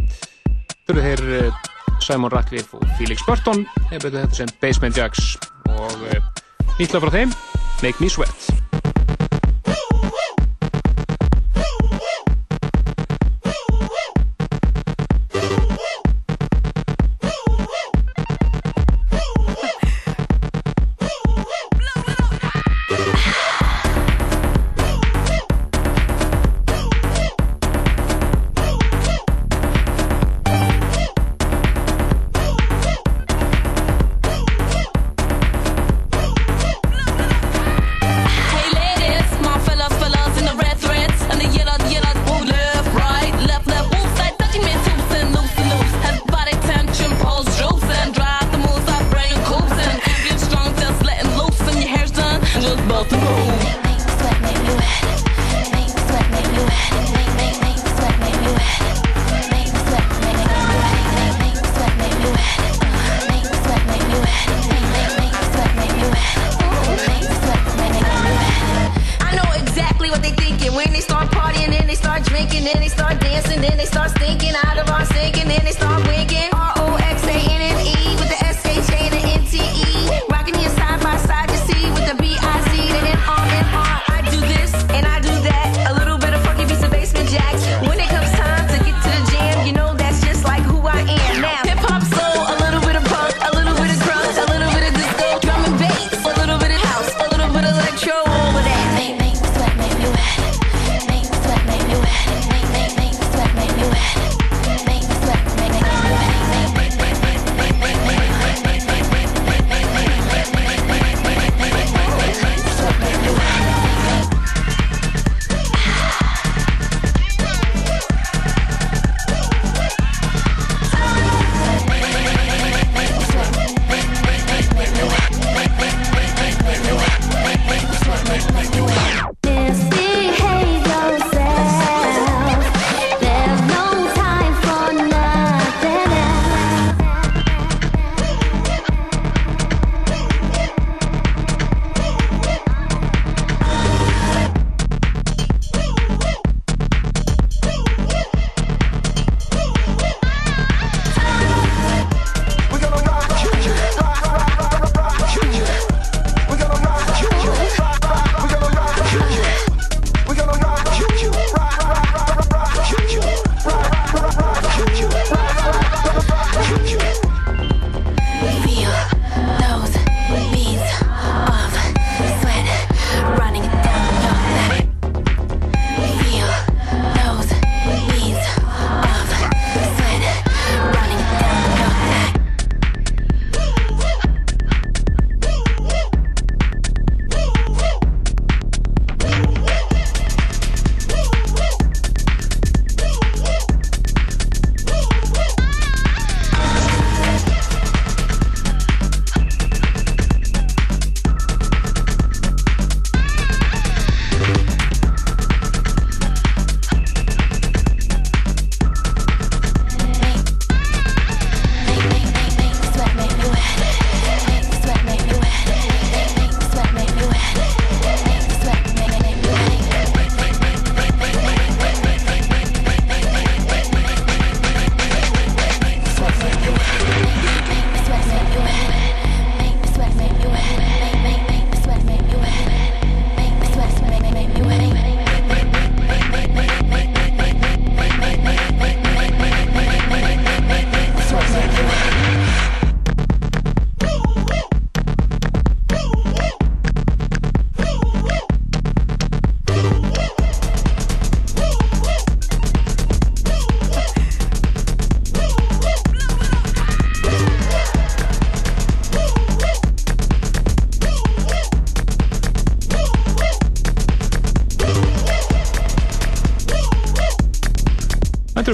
[0.86, 1.64] þurfið þeir uh,
[2.04, 5.34] Simon Ratcliffe og Felix Burton eða betur þetta sem Basement Jacks
[5.72, 6.20] og uh,
[6.78, 7.34] nýtla frá þeim
[7.82, 8.65] Make Me Sweat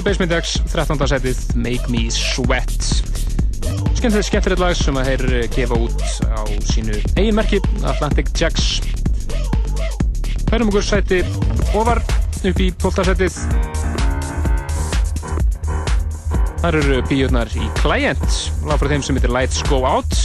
[0.03, 0.99] Basement X, 13.
[1.07, 2.73] setið Make Me Sweat
[3.95, 8.81] Skemmtilegt skemmtilegt lag sem að þeir eh, gefa út á sínu eigin merki Atlantic Jacks
[10.49, 11.21] Færum okkur sæti
[11.71, 13.07] ofar upp í 12.
[13.13, 13.39] setið
[16.63, 18.27] Þar eru píurnar í Client
[18.67, 20.19] lag frá þeim sem heitir Lights Go Out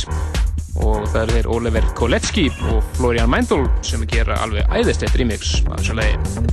[0.78, 5.78] og það eru þeir Oliver Kolecki og Florian Meindl sem gera alveg æðislegt remix af
[5.78, 6.48] þessu lagi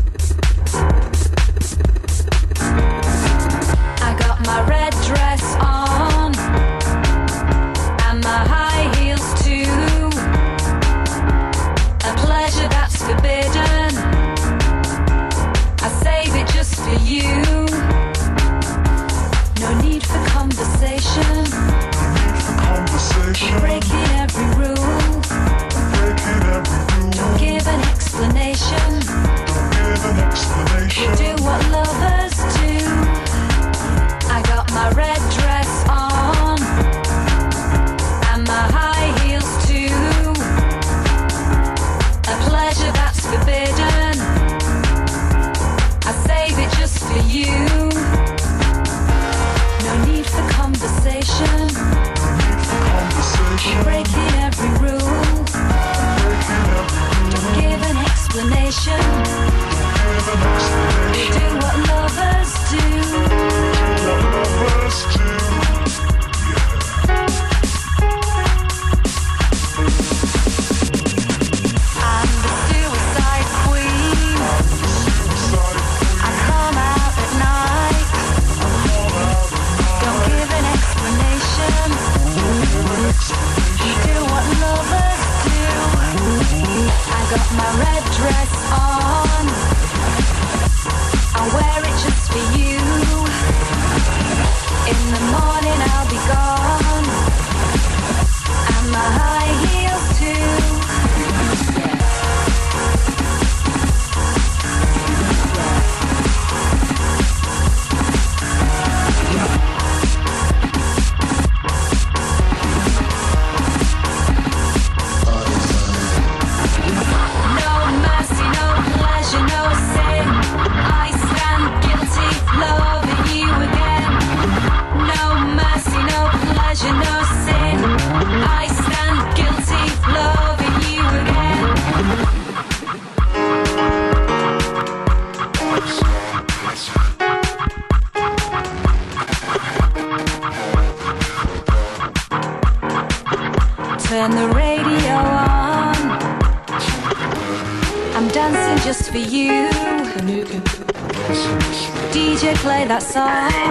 [152.88, 153.65] that song.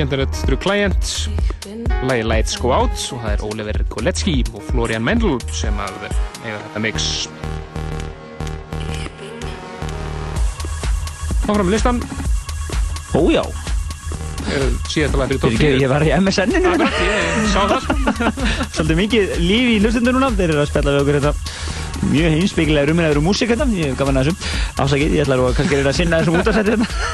[0.00, 1.28] Skemmtilegt True Client
[2.08, 6.56] lagi Lights Go Out og það er Oliver Kolecki og Florian Mendl sem að eiga
[6.56, 7.08] þetta mix.
[11.44, 12.00] Áfram með listan
[13.18, 13.44] Ójá
[14.88, 16.88] Síðast að fyrir top Fyrir ekki, ég var í MSN-inu
[17.52, 17.90] sá það
[18.72, 20.32] Svolítið mikið líf í hlustundur núna.
[20.38, 23.68] Þeir eru að spjalla við okkur þetta mjög heimsbyggilega rummilegur músík hérna.
[23.76, 27.09] Ég hef gaman að þessum Ásakið, ég ætla að kannski að sinna þessum útastætti hérna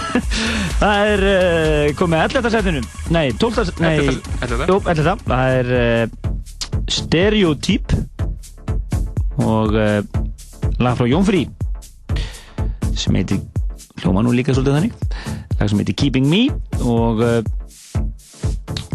[0.77, 2.51] Það er uh, komið 11.
[2.53, 2.83] sætinu
[3.15, 3.71] Nei, 12.
[3.81, 3.95] Nei,
[4.45, 4.67] 11.
[4.69, 5.23] Jú, 11.
[5.25, 6.05] Það er uh,
[6.93, 7.95] Stereotyp
[9.41, 10.01] og uh,
[10.81, 11.47] lag frá Jón Frí
[12.97, 13.41] sem heitir
[14.01, 16.47] hljóma nú líka svolítið þannig lag sem heitir Keeping Me
[16.85, 17.25] og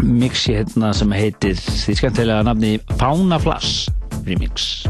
[0.01, 3.89] mixi hérna sem heitir því skemmtilega nafni Fauna Flash
[4.25, 4.80] remix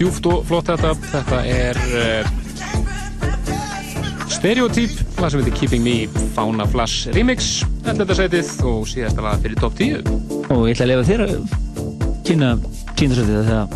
[0.00, 0.94] djúft og flott þetta.
[1.10, 2.24] Þetta er uh,
[4.30, 5.94] Stereotyp, lag sem heitir Keeping Me
[6.36, 8.14] Fauna Flash Remix, 11.
[8.16, 10.06] sætið og síðasta lag fyrir top 10.
[10.48, 11.34] Og ég ætla að lefa þér að
[12.24, 12.54] kynna
[12.96, 13.66] tíndasöldið þegar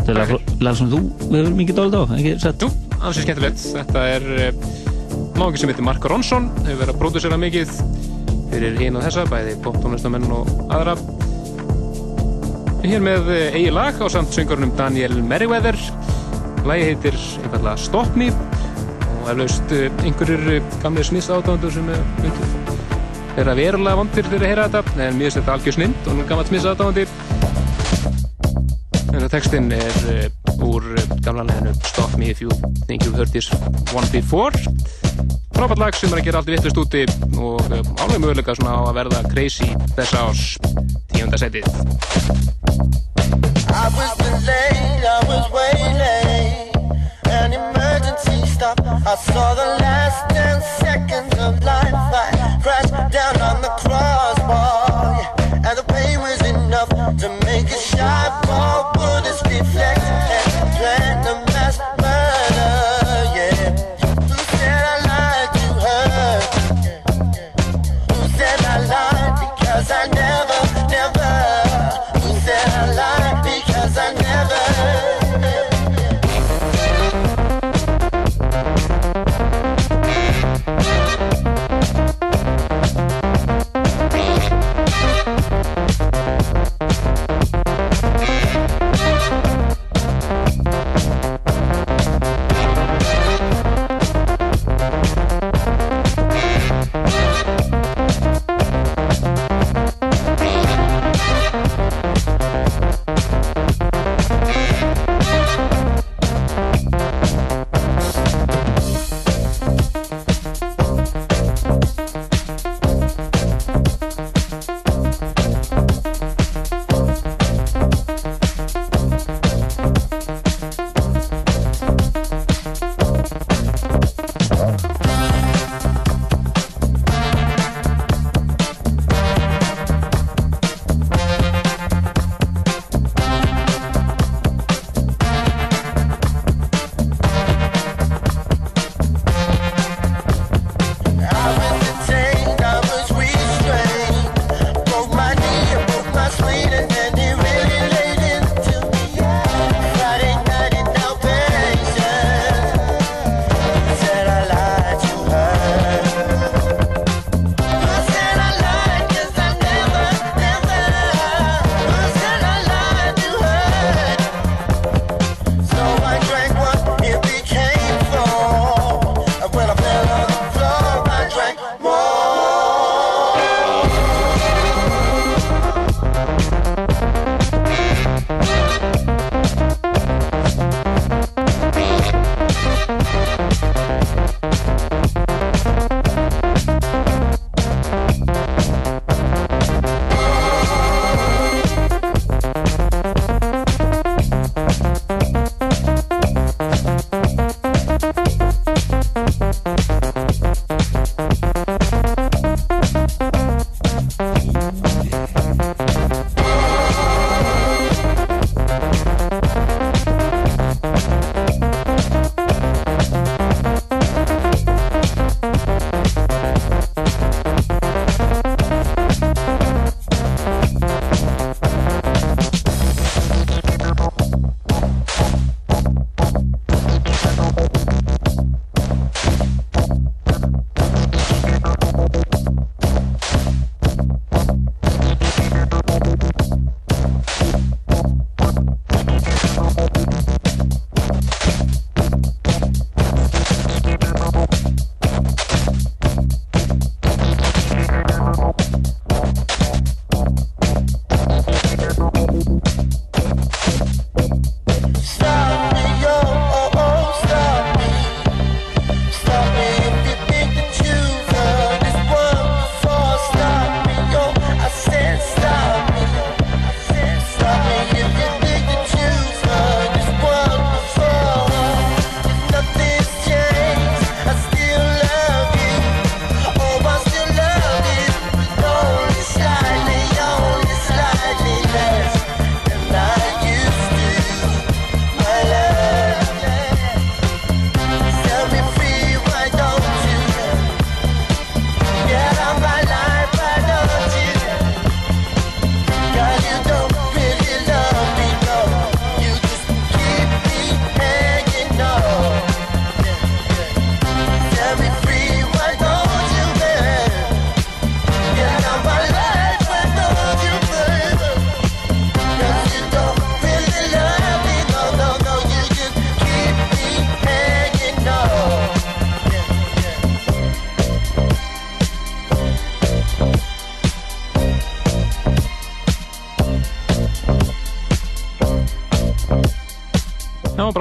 [0.00, 0.34] þetta er lag,
[0.66, 2.64] lag sem þú hefur mikið dálítið á, ekki sett?
[2.64, 3.66] Jú, ansið skemmtilegt.
[3.78, 4.50] Þetta er uh,
[5.38, 7.78] náðingi sem heitir Mark Ronson, hefur verið að pródusera mikið
[8.50, 10.98] fyrir hinn og þessa, bæði poptónlistamenn og aðra.
[12.84, 15.76] Hér með eh, eigið lag á samt söngurunum Daniel Merriweather.
[16.68, 18.26] Lagi heitir einfallega Stop Me.
[19.22, 22.02] Og eflaust eh, einhverjir eh, gamlega snýst átáðandur sem er
[23.38, 25.06] vera verulega vondir fyrir að heyra þetta.
[25.06, 27.06] En mér þetta algjör snind og gammalt snýst átáðandi
[29.14, 29.96] en textinn er
[30.66, 30.84] úr
[31.24, 32.50] gamla leginu Stop Me If You
[32.88, 33.48] Think You've Heard This
[33.94, 34.52] One Before.
[35.54, 37.06] Frábært lag sem er að gera allt vittlust úti
[37.38, 40.44] og alveg möguleika svona á að verða crazy þessa árs
[41.14, 41.40] tíunda
[43.76, 46.70] I was delayed, I was way late
[47.26, 48.78] An emergency stop.
[48.80, 51.63] I saw the last 10 seconds of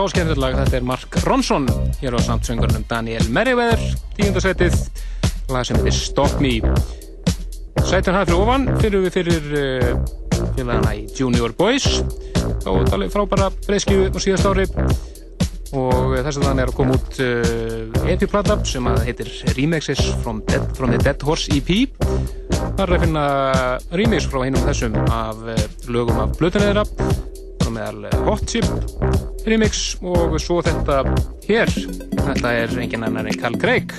[0.03, 1.67] og skemmtilegt lag, þetta er Mark Ronsson
[2.01, 3.79] hér á samtsöngurnum Daniel Merriweather.
[4.17, 4.75] Tíundarsætið,
[5.53, 6.57] lag sem heitir Stop Me.
[7.87, 9.93] Sætun hæði fyrir ofan, fyrir við fyrir eh,
[10.57, 12.01] félagana í Junior Boys.
[12.67, 14.67] Og talið frábæra breyskju á síðast ári.
[15.71, 17.53] Og eh, þess að þannig er að koma út eh,
[17.87, 21.95] uh, epiplata sem að heitir Remixes from, Dead, from the Dead Horse EP
[22.75, 23.27] þar er að finna
[23.95, 25.63] remix frá hinn og þessum af uh,
[25.93, 26.87] lögum af blötunniðra
[27.73, 29.02] meðal Hot Chip
[29.47, 31.01] remix og svo þetta
[31.47, 31.71] hér.
[32.15, 33.91] Þetta er engin annar en Carl Craig.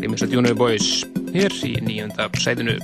[0.00, 1.02] Remix af Dune Boys
[1.34, 2.78] hér í nýjönda sæðinu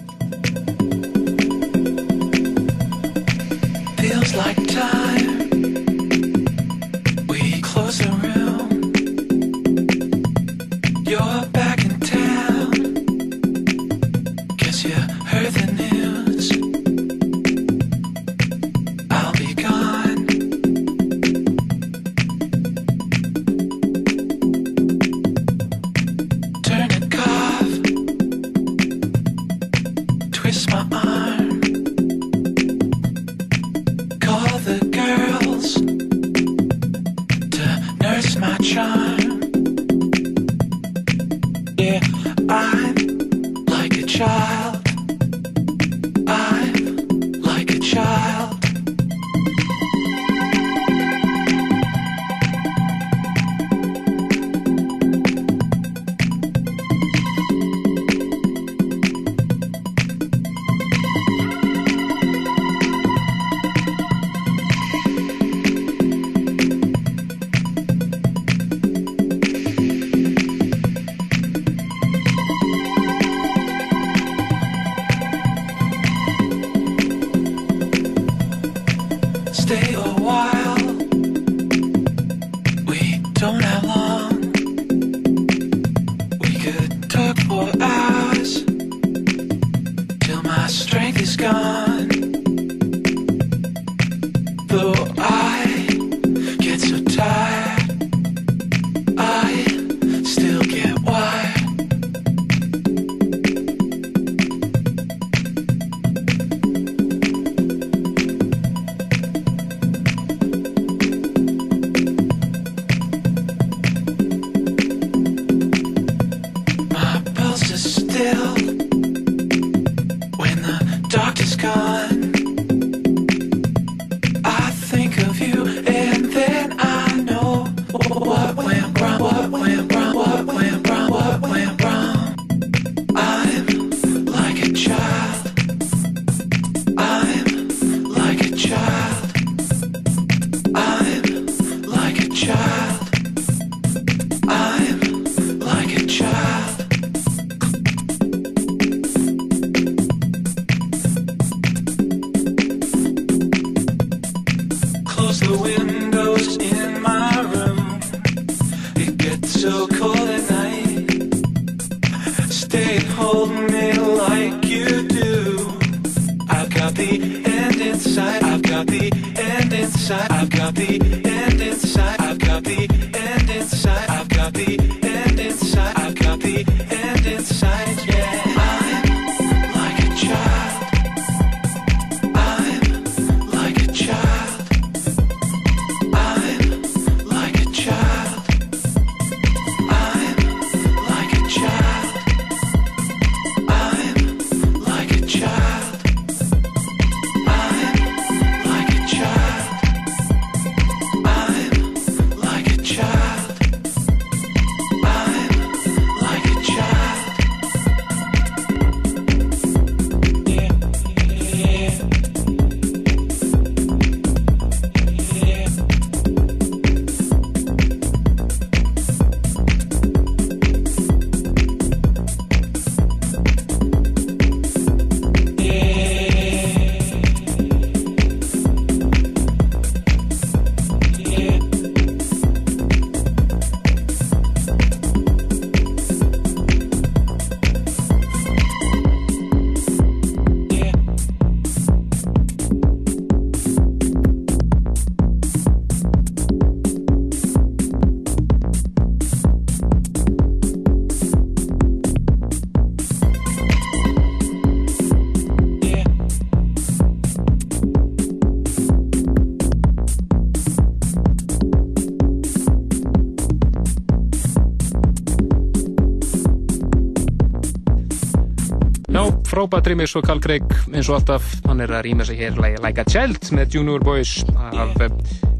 [269.60, 272.80] frábært remix og Carl Craig eins og alltaf, hann er að rýma sig hér like,
[272.80, 274.94] like a Child með Junior Boys af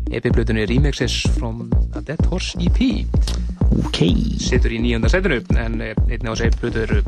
[0.08, 2.80] EP-blutunni Remixes from a Dead Horse EP
[3.90, 4.00] Ok.
[4.40, 7.02] Sittur í nýjönda setinu en eh, einnig á blutu eru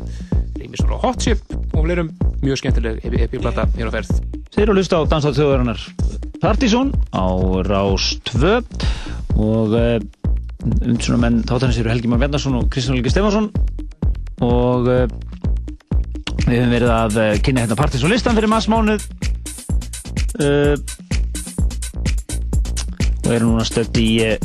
[0.59, 1.41] remix frá Hot Chip
[1.73, 2.13] og fleirum.
[2.45, 4.13] Mjög skemmtileg EP-plata hér á ferð.
[4.53, 5.89] Þeir eru að hlusta á Dansað þjóðarinnar
[6.45, 7.25] Partizón á
[7.65, 8.53] Rás 2
[9.41, 9.97] og uh,
[10.85, 13.49] umsuna menn þáttanins eru Helgi Már Bjarnason og Kristján Helgi Stefansson
[14.45, 15.07] og uh,
[16.53, 19.05] við höfum verið að uh, kynna hérna Partizón listan fyrir massmánuð
[20.43, 20.75] uh,
[23.23, 24.35] og erum núna stödd í uh,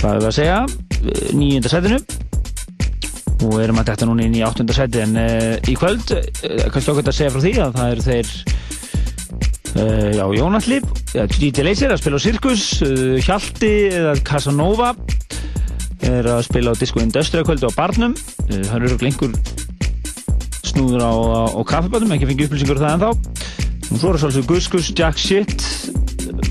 [0.00, 0.58] hvað er það að segja
[1.36, 2.00] nýjunda setinu
[3.46, 6.14] og erum að þetta núna inn í áttunda seti en uh, í kvöld,
[6.72, 8.34] kannski okkur að segja frá því að það eru þeir
[9.76, 10.86] já, Jónallip
[11.36, 14.94] DJ Laser að spila á Circus uh, Hjalti eða Casanova
[16.06, 18.12] er að spila á Disco Industria kvöldu á Barnum.
[18.46, 19.55] Það eru einhver
[20.76, 23.10] snúður á, á, á kaffiböndum, ekki fengið upplýsingur um það ennþá.
[23.86, 25.64] Og svo er það svolítið Guskus, Jack Shit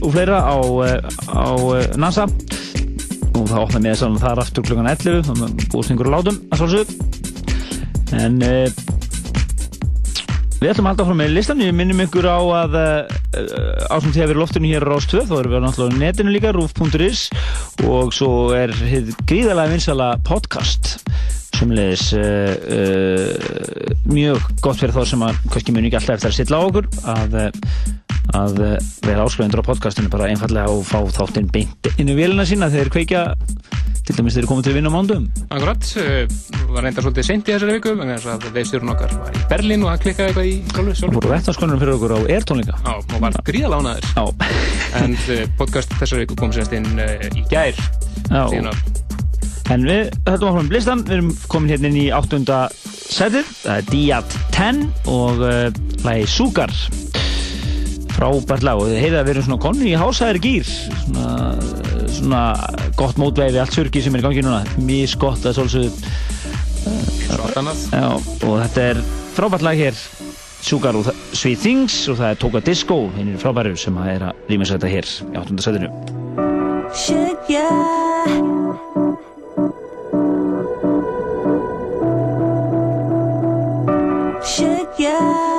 [0.01, 0.97] og fleira á, uh,
[1.29, 2.25] á uh, NASA.
[3.35, 6.13] Og það opnaði með þess að það er aftur klukkan 11 þannig að búist einhverju
[6.15, 6.87] látum að sjálfsög
[8.15, 8.67] en uh,
[10.61, 14.23] við ætlum að halda frá með listan ég minnum ykkur á að á sem því
[14.23, 17.25] að við loftinu hér á Rás 2 þá erum við náttúrulega á netinu líka, roof.is
[17.83, 20.95] og svo er hið gríðarlega vinsala podcast
[21.55, 26.37] semleðis uh, uh, mjög gott fyrir þá sem að kannski muni ekki alltaf eftir að
[26.39, 27.49] sitla á okkur að, uh,
[28.41, 28.59] að
[29.05, 32.93] vera áskræðindur á podcastinu bara einfallega og fá þáttinn beint inn í vélina sína þegar
[32.95, 33.23] kveikja
[34.05, 35.87] til dæmis þeir eru komið til að vinna á mándum Akkurat,
[36.69, 39.85] var reynda svolítið seint í þessari viku vegna þess að veistjórun okkar var í Berlín
[39.85, 43.17] og hann klikkaði eitthvað í og sjálfu voru vettanskonurum fyrir okkur á ertónleika Já, og
[43.23, 44.45] var gríðalega ánæður
[45.01, 45.17] en
[45.57, 47.01] podcast þessari viku kom sérst inn
[47.33, 47.81] í gær
[48.29, 48.85] síðan að
[49.73, 53.87] En við höldum áfram listan, við erum komin hérna inn í áttunda setið, það er
[53.89, 55.69] Diat 10 og uh,
[56.05, 56.73] lagi Sugar.
[58.15, 60.69] Frábært lag og þið heyrið að við erum svona konni í hásæðir gýr,
[61.01, 61.25] svona,
[62.15, 62.43] svona
[62.99, 65.91] gott mótveið við allt surgi sem er í gangi núna, mís gott að svolsögðu.
[67.25, 67.81] Svart annað.
[67.89, 69.01] Já, og þetta er
[69.35, 69.95] frábært lag hér,
[70.65, 74.21] Sugar og Sweet Things og það er Toka Disco, hinn er frábæru sem að er
[74.29, 75.89] að rýma þetta hér í áttunda setinu.
[84.97, 85.54] Sugar.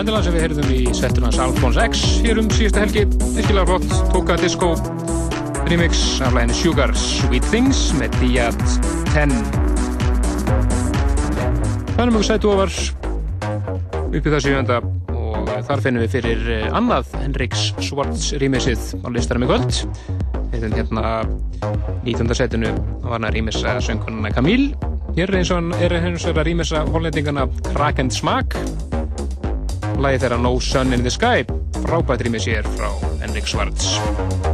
[0.00, 3.02] Vandilega sem við heyrðum í settun hans Alphonse X hér um síðasta helgi,
[3.34, 4.70] virkilega flott, tóka disco
[5.68, 8.62] remix af læginu Sugar Sweet Things með Diat
[9.10, 9.34] 10.
[11.90, 12.72] Það er mjög sætu ofar
[14.00, 14.80] upp í það sjönda
[15.12, 19.82] og þar finnum við fyrir eh, annað Henriks Svarts remixið á listarum í kvöld.
[20.54, 21.04] Við erum hérna
[22.08, 22.38] 19.
[22.40, 22.72] setinu
[23.04, 24.72] var hann að rýmissa söngunna Camille
[25.12, 28.16] hér er eins og hann er og að rýmissa hollendingana Crack and
[30.00, 31.44] Lagi þeirra No Sun in the Sky.
[31.84, 32.88] Frábært rýmis hér frá
[33.20, 34.49] Henrik Svarts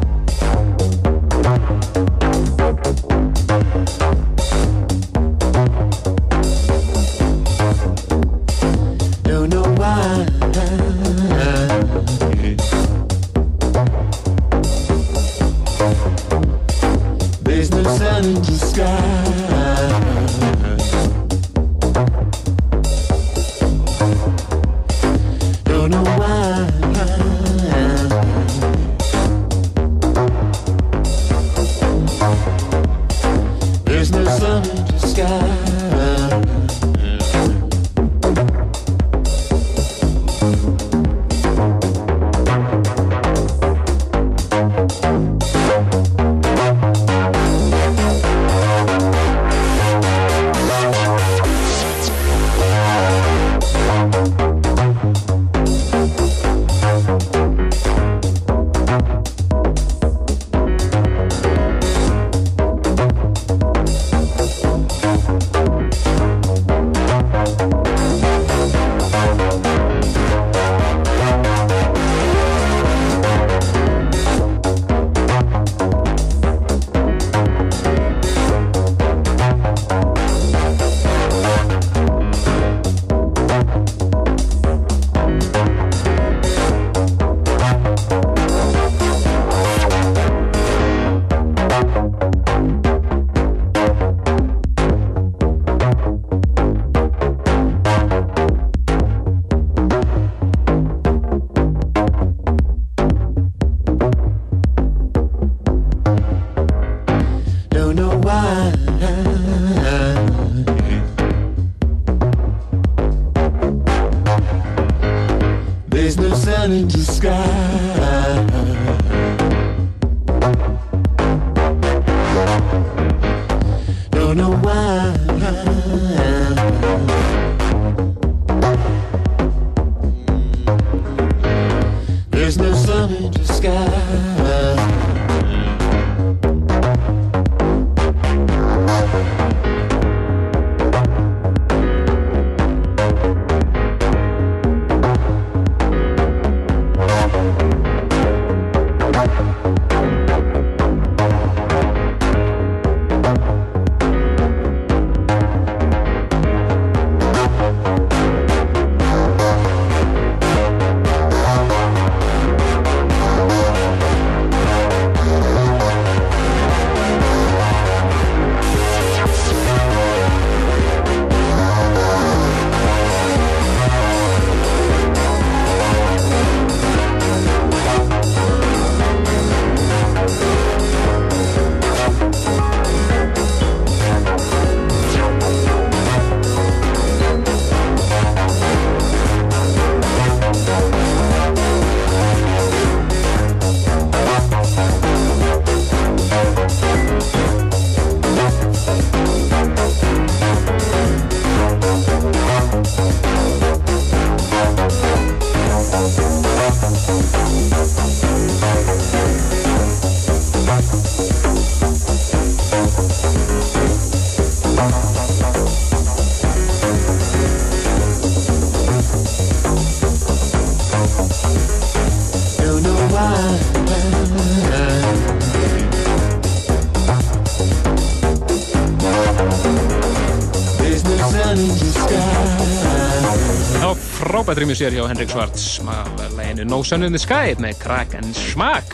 [234.47, 238.13] frábært rýmis hér hjá Henrik Svarts með læginu No Sun in the Sky með Crack
[238.15, 238.93] and Smack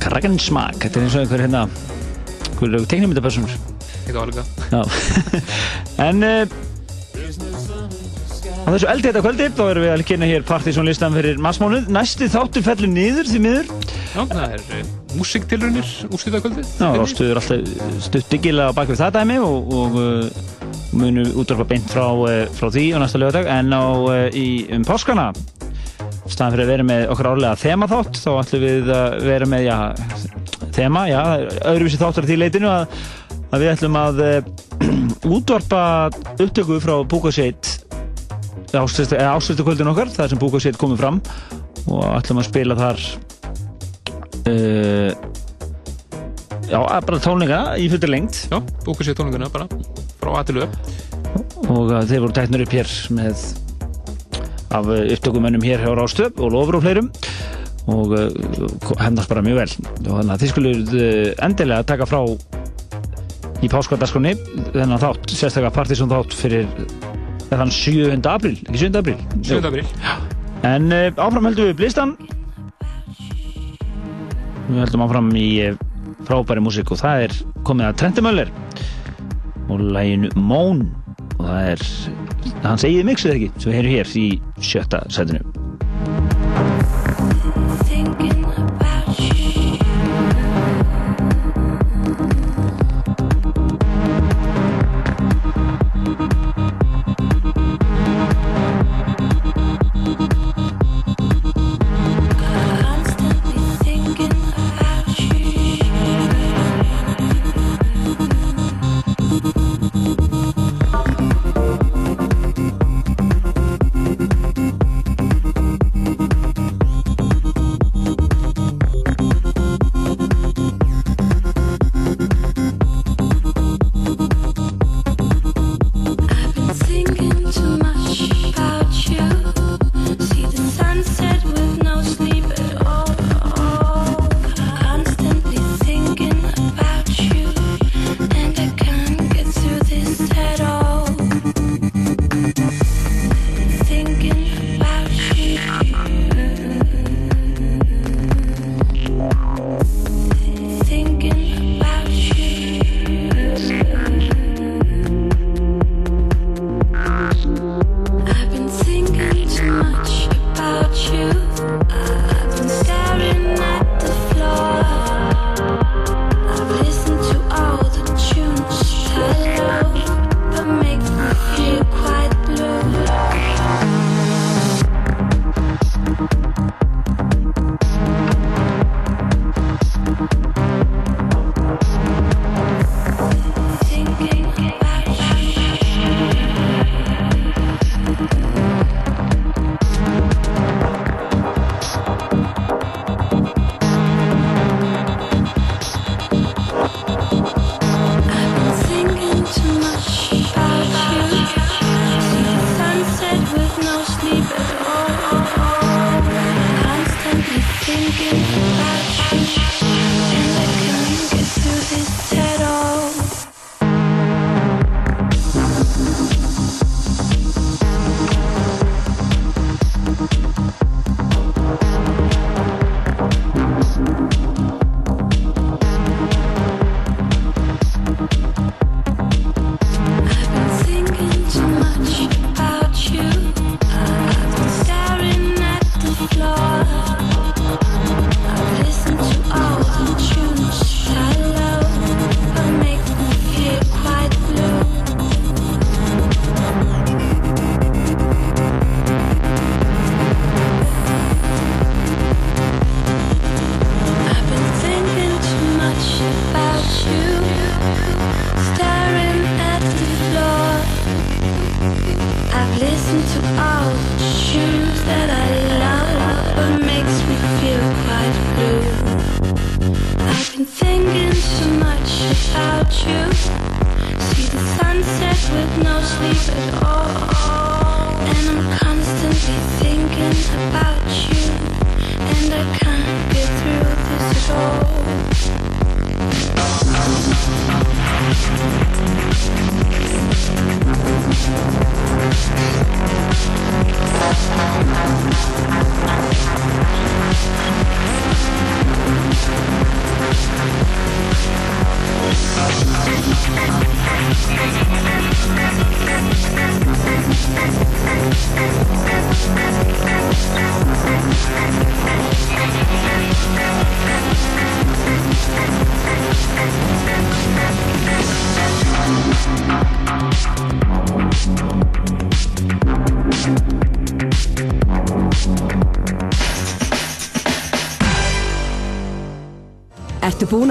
[0.00, 1.60] Crack and Smack, þetta er eins og einhver hérna
[2.54, 3.52] einhver teiknumyndapersonur
[4.06, 4.80] Eitthvað álíka Já.
[6.06, 6.54] En uh,
[8.64, 12.30] á þessu eldi þetta kvöldi þá erum við að kynna hér partysónlistan fyrir massmánuð Næsti
[12.32, 13.70] þáttur fellur niður því miður.
[14.14, 19.38] Já, það er uh, músiktilrunir úrslítakvöldið Já, rástuður alltaf stutt diggilega bak við það dæmi
[19.44, 20.59] og, og uh,
[20.96, 24.84] munu útvarpa beint frá, uh, frá því á næsta lögadag en á uh, í um
[24.86, 25.30] páskana.
[26.30, 29.76] Staðan fyrir að vera með okkar árlega þemaþátt þá ætlum við að vera með já,
[30.76, 31.20] þema, já,
[31.72, 32.98] öðruvísi þáttar því leitinu að,
[33.50, 34.36] að við ætlum að uh,
[35.36, 35.82] útvarpa
[36.36, 37.76] upptöku frá Búkasveit
[38.70, 41.20] ástöðstu kvöldin okkar þar sem Búkasveit komið fram
[41.90, 43.06] og ætlum að spila þar
[44.46, 45.10] uh,
[46.70, 49.66] já, bara tónleika í fyrir lengt Já, Búkasveit tónleikana bara
[50.20, 50.66] frá Atilu
[51.70, 53.42] og uh, þeir voru tæknir upp hér með
[54.70, 57.10] af uh, upptökumönnum hér hjá Rástöp og Lofur og fleirum
[57.90, 62.20] og uh, hefnast bara mjög vel og þannig að þið skulur uh, endilega taka frá
[63.60, 64.36] í páskvardaskunni
[64.72, 66.70] þennan þátt, sérstaklega partysón þátt fyrir
[67.50, 68.20] þann 7.
[68.30, 69.00] apríl ekki 7.
[69.02, 69.60] apríl 7.
[69.66, 69.86] apríl
[70.70, 72.16] en áfram heldum við blistan
[74.70, 75.48] við heldum áfram í
[76.30, 77.32] frábæri músík og það er
[77.66, 78.52] komið að Trentimöller
[79.70, 80.84] og læginu Món
[81.40, 81.86] og það er
[82.68, 83.50] hans eigið mixið ekki?
[83.56, 84.28] Sem við heyrum hér í
[84.70, 85.59] sjötta sætinu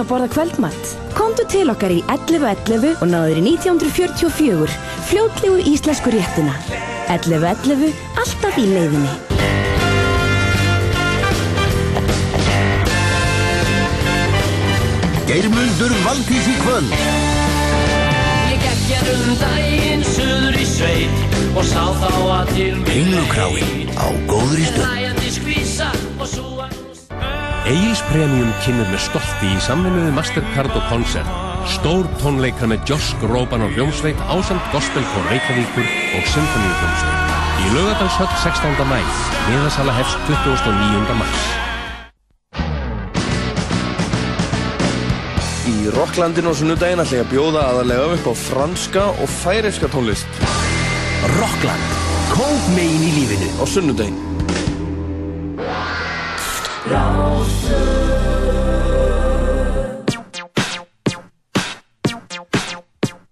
[0.10, 0.92] að borða kvöldmatt?
[1.14, 4.78] Komdu til okkar í 11.11 og náður í 1944,
[5.10, 6.56] fljótlegu íslensku réttina.
[7.14, 9.18] 11.11, alltaf í leiðinni.
[15.30, 16.96] Geirmundur Valtís í kvöld
[18.50, 22.10] Ég gekk hér um daginn suður í sveit og sá þá
[22.40, 25.19] að til mig Englukráin á góðri stund
[27.70, 33.62] Egil's Premium kynir með stolti í samvinnuði Mastercard og Concert Stór tónleikar með Josh Groban
[33.62, 35.86] og Hljómsveit ásamt Gospelkór Reykjavíkur
[36.18, 37.36] og Symfóníu Hljómsveit.
[37.60, 38.88] Í lögadalshöll 16.
[38.90, 39.04] mæ,
[39.52, 41.18] miðasala hefst 29.
[41.20, 41.44] mars.
[45.70, 50.42] Í Rocklandinu á sunnudaginn ætla ég að bjóða aðalega upp á franska og færiska tónlist.
[51.36, 51.94] Rockland,
[52.34, 54.29] kók megin í lífinu Á sunnudaginn.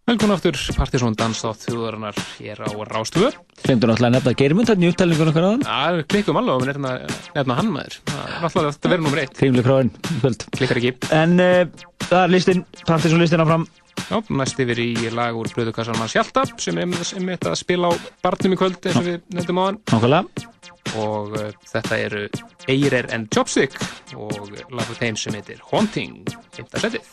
[0.08, 3.32] Velkomin aftur, Partisón dans á þjóðarinnar hér á Rástöfu.
[3.66, 5.64] Glemdur náttúrulega að nefna Geirmund þarna í upptalningun okkar aðan.
[5.66, 6.92] Það klikkum alveg að nefna,
[7.34, 7.98] nefna hann maður.
[8.06, 9.34] Það er alltaf að vera nummer eitt.
[9.42, 9.90] Grímli kráin,
[10.22, 10.46] kvöld.
[10.54, 10.94] Klikkar ekki.
[11.18, 13.66] En uh, það er listin, Partisón listin áfram.
[14.06, 16.86] Já, næst yfir í lag úr Blöðukassar mann Hjalta sem er
[17.18, 19.82] einmitt að spila á barnum í kvöld eins og við nefndum á hann.
[19.90, 20.54] Nákvæmlega.
[20.96, 22.24] Og uh, þetta eru
[22.72, 23.76] Eyrir and Chopstick
[24.16, 24.32] og
[24.72, 26.24] lag úr þeim sem heitir Haunting,
[26.56, 26.72] 5.
[26.86, 27.12] setið.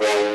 [0.00, 0.29] Wow.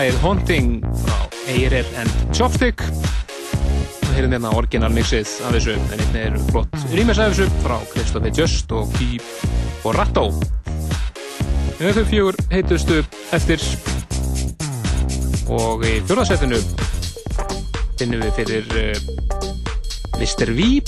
[0.00, 0.68] Lagið Haunting
[1.02, 1.16] frá
[1.52, 2.80] Eirir and Chopstick.
[4.06, 7.74] Við heyrðum hérna orginal mixið af þessu, en einnig er flott rýmis af þessu frá
[7.90, 9.18] Kristoffi Just og Ký
[9.84, 10.22] og Ratto.
[11.76, 13.02] En þau fjögur heitustu
[13.36, 13.60] eftir
[15.52, 16.62] og í fjórðasætinu
[18.00, 18.96] finnum við fyrir uh,
[20.16, 20.54] Mr.
[20.56, 20.80] V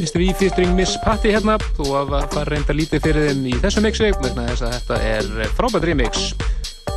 [0.00, 0.18] Mr.
[0.18, 4.10] V featuring Miss Patty hérna þú að fara reynda lítið fyrir þeim í þessu mixi
[4.10, 6.32] vegna þess að þetta er frábært remix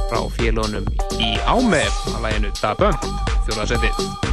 [0.08, 0.88] frá félónum
[1.20, 4.27] í Áme að læginu Da Bump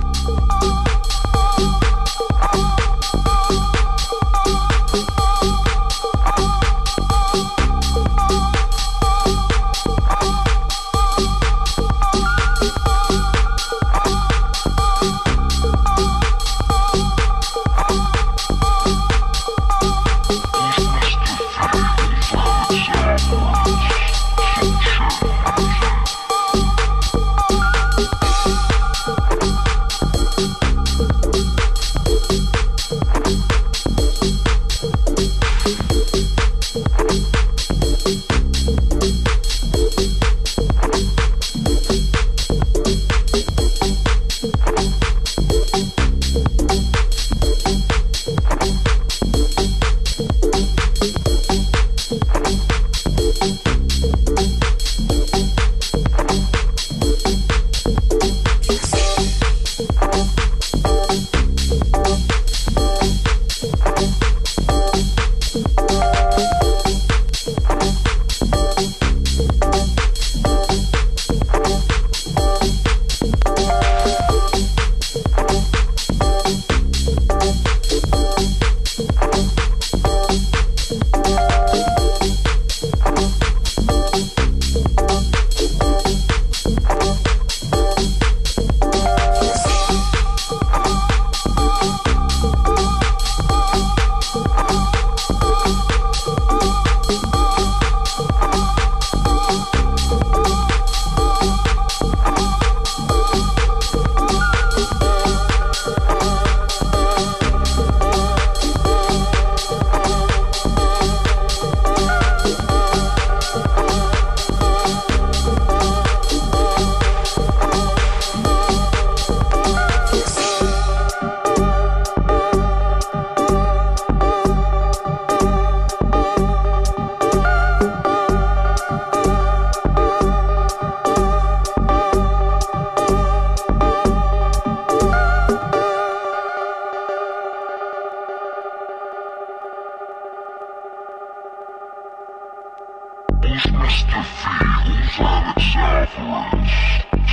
[144.03, 146.71] the fields and its sufferings,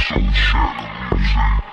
[0.05, 1.70] so channel music.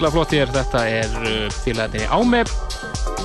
[0.00, 2.38] virkilega flott ég er þetta er uh, félagættinni Áme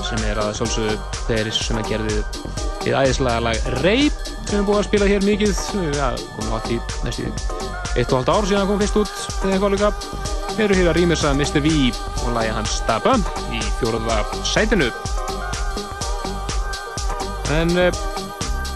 [0.03, 2.17] sem er að sjálfsögðu þeirri sem að gerði
[2.83, 4.17] við æðislega lag Reip
[4.49, 5.53] sem er búið að spila hér mikið
[5.95, 7.29] ja, komum átt í næstu
[7.95, 9.93] eitt og halvt ár síðan kom fyrst út þegar kollega
[10.57, 11.63] veru hér að rýmis að Mr.
[11.63, 11.71] V
[12.25, 13.15] og læja hans Stabba
[13.55, 14.19] í fjóruða
[14.51, 14.91] sætinu.
[17.55, 18.03] En uh,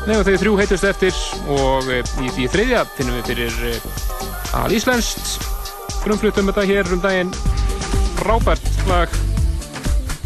[0.07, 1.21] nefnum þau þrjú heitust eftir
[1.51, 3.79] og uh, í því þriðja finnum við fyrir
[4.55, 5.39] Al Íslandst
[5.99, 7.35] frumflutum þetta hér um daginn
[8.19, 9.13] frábært lag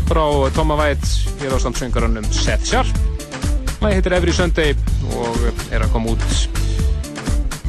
[0.10, 0.24] frá
[0.56, 1.06] Toma Vætt
[1.42, 2.90] hér á samtsöngarannum Seth Sharp.
[3.82, 4.74] Lagi heitir Every Sunday
[5.14, 5.38] og
[5.70, 6.26] er að koma út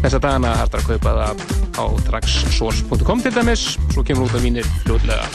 [0.00, 0.54] þessa dagana.
[0.62, 1.36] Hættar að kaupa það
[1.76, 3.74] á traxsource.com til dæmis.
[3.92, 5.28] Svo kemur út að vínir fljóðlega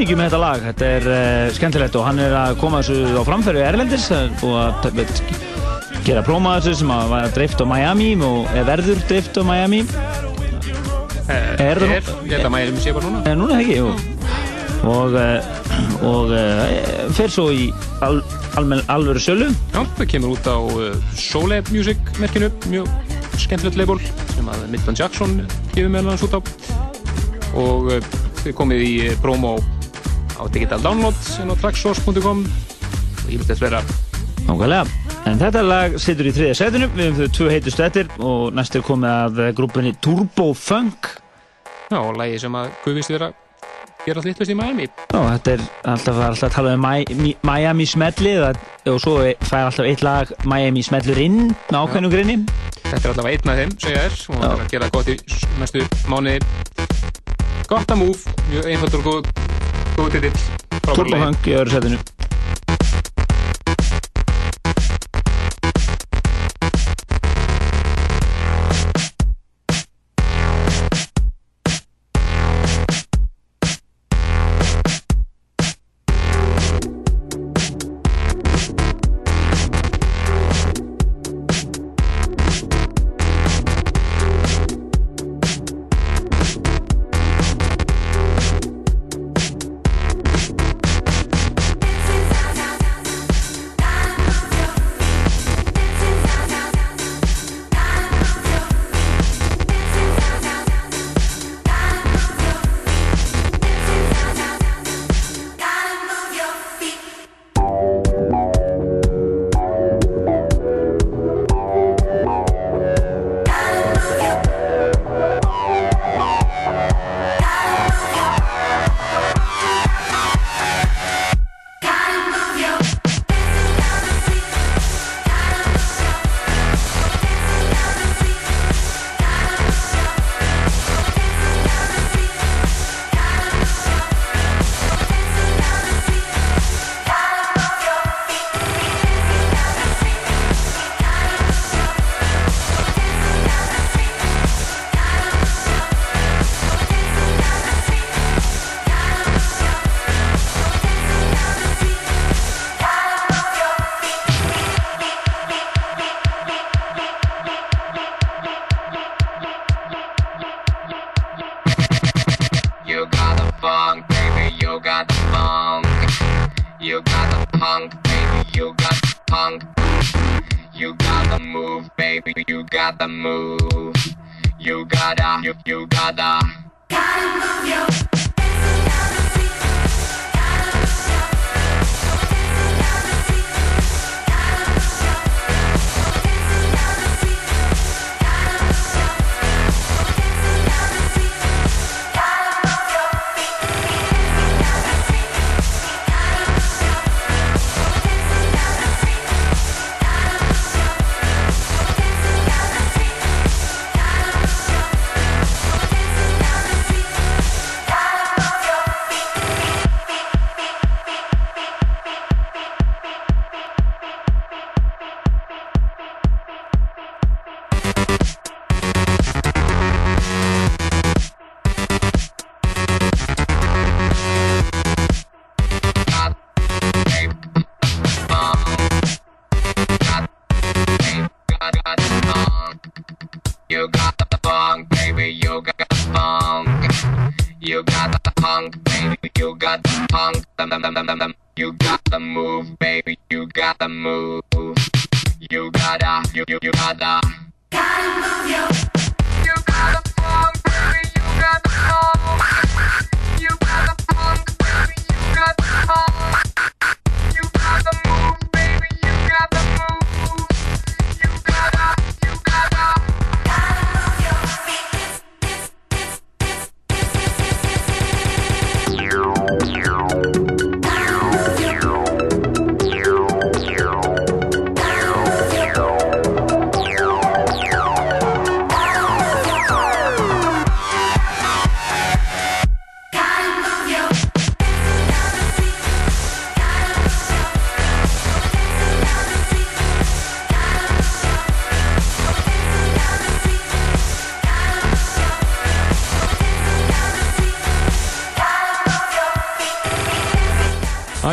[0.00, 0.62] Hamingju með þetta lag.
[0.64, 4.30] Þetta er uh, skemmtilegt og hann er að koma þessu á framfæri Erlendis Það er
[4.40, 9.36] búið að gera próma þessu sem að var dreift á Miami og er verður dreift
[9.36, 9.80] á Miami.
[11.28, 13.90] Er það nú- er, ég held að maður sé bara núna Eh, núna ekki, jú.
[14.88, 15.18] Og,
[16.08, 16.32] og
[17.18, 17.66] fer svo í
[18.00, 18.22] al,
[18.56, 19.50] almen, alvöru sölu.
[19.74, 20.56] Já, það kemur út á
[21.12, 22.88] Soleil Music merkinu, mjög
[23.36, 24.00] skemmtilegt label
[24.32, 25.36] sem að Milton Jackson
[25.74, 26.40] gefur meðal hans út á
[27.52, 27.92] og
[28.40, 29.58] þið komið í promo
[30.40, 33.82] á Digital Download en á tracksource.com og ég myndi að vera
[34.48, 34.86] Nákvæmlega.
[35.28, 38.74] En þetta lag situr í þriðja setinu, við höfum þau tvö heitustu eftir og næst
[38.74, 41.10] er komið að grúpunni Turbo Funk.
[41.92, 43.36] Já, og lagi sem að Guðvist er að
[44.06, 44.88] gera allt vittlust í Miami.
[45.12, 45.62] Já, þetta er
[45.92, 48.40] alltaf, alltaf að tala um Mi- Mi- Miami smellið.
[48.46, 51.38] Það- og svo fær alltaf eitt lag Miami smellur inn
[51.68, 52.38] með ákveðnum grinni.
[52.88, 54.18] Þetta er allavega einn af þeim, segja þér.
[54.30, 55.18] Og það er að gera gott í
[55.60, 56.40] næstu mánuði.
[57.70, 58.18] Gott að move,
[58.50, 59.49] mjög einfaldur og góð
[60.00, 60.32] góð titill
[60.80, 61.16] Turbo.
[61.20, 62.19] Funk í öðru setinu.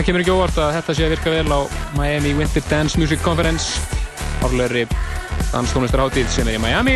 [0.08, 1.60] Það kemur ekki óvart að þetta sé að virka vel á
[1.98, 3.82] Miami Winter Dance Music Conference.
[4.40, 4.86] Árlegri
[5.52, 6.94] danstónlistarhátíð sem er í Miami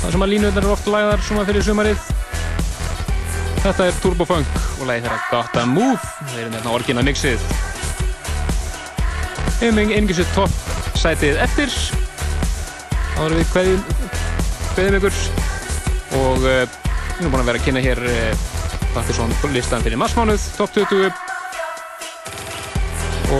[0.00, 2.08] það sem að línuðnar eru oft lagðar svona fyrir sumarið.
[3.62, 6.00] Þetta er Turbo Funk og lagið þeirra Gotta Move.
[6.24, 7.44] Það er hérna orginal mixið.
[9.68, 11.76] Einnig sér topp sætið eftir.
[13.14, 13.84] Áður við kveðum
[14.72, 15.22] kveðum ykkur
[16.18, 18.50] og uh, við erum búin að vera að kynna hér uh,
[18.90, 21.23] Partiðsson listan fyrir marsmánuð, topp 20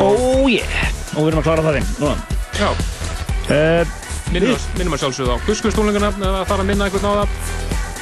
[0.01, 0.11] Ó,
[0.51, 0.91] yeah.
[1.15, 1.89] Og við erum að klára það þinn.
[2.03, 2.15] Núna.
[2.59, 2.69] Já.
[3.45, 3.97] Uh,
[4.35, 7.35] minnum, að, minnum að sjálfsögðu á guskustónlinguna að fara að minna eitthvað á það.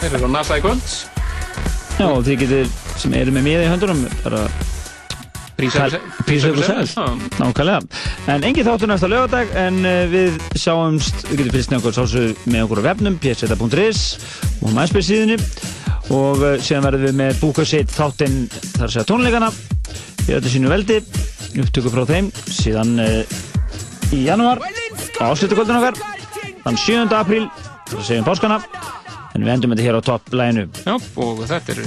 [0.01, 0.93] Þeir eru á NASA í kvöld.
[1.99, 4.47] Já, og þið getur, sem eru með mér í höndunum, bara
[5.63, 5.85] Prísa
[6.49, 6.87] ykkur sæl.
[7.39, 7.83] Nákvæmlega.
[8.33, 12.65] En engin þáttur næsta lögadag, en uh, við sjáumst, við getum með okkur sálsög með
[12.67, 14.03] okkur á webnum, pseta.is
[14.63, 15.39] og MySpace síðunni
[16.13, 19.53] og síðan verðum við með búkasitt þáttinn þar að segja tónleikana
[20.27, 20.99] í öllu sínu veldi,
[21.61, 23.37] upptöku frá þeim, síðan uh,
[24.15, 24.63] í janúar
[25.21, 26.01] á áslutukvöldun okkar,
[26.65, 27.05] þann 7.
[27.19, 27.45] apríl,
[27.91, 28.59] þar að segja um páskana,
[29.33, 30.67] en við endum þetta hér á topplæginu.
[30.87, 31.83] Já, og þetta er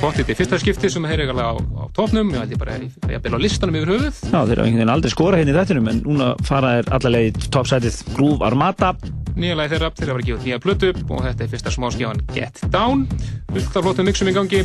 [0.00, 3.40] bóttið í fyrsta skipti sem þeir eru á, á topnum, ég ég bara að byrja
[3.40, 4.20] á listanum yfir höfuð.
[4.30, 7.30] Já, þeir hafa einhvern veginn aldrei skora hérna í þettinum, en núna fara þeir allavega
[7.30, 8.94] í toppsætið Groove Armada.
[9.40, 12.64] Nýja lagi þeirra, þeirra var að gefa nýja plötu og þetta er fyrsta smáskjáðan Get
[12.72, 13.06] Down,
[13.52, 14.64] fullt af flottum mixum í gangi.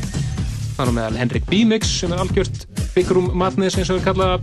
[0.76, 1.64] Er nú meðal Henrik B.
[1.68, 4.40] Mix sem er algjört Big Room Madness eins og við kallaða,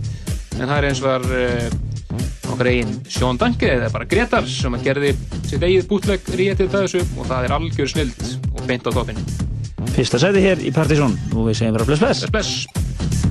[0.57, 1.67] en það er eins var uh,
[2.53, 5.13] okkar eigin Sean Danke eða bara Gretar sem að gerði
[5.45, 9.21] sitt eigið bútleg ríetið þessu og það er algjör snild og beint á toppin.
[9.93, 12.25] Fyrsta sæti hér í Partizón og við segjum bara bless bless.
[12.25, 13.22] Bless bless.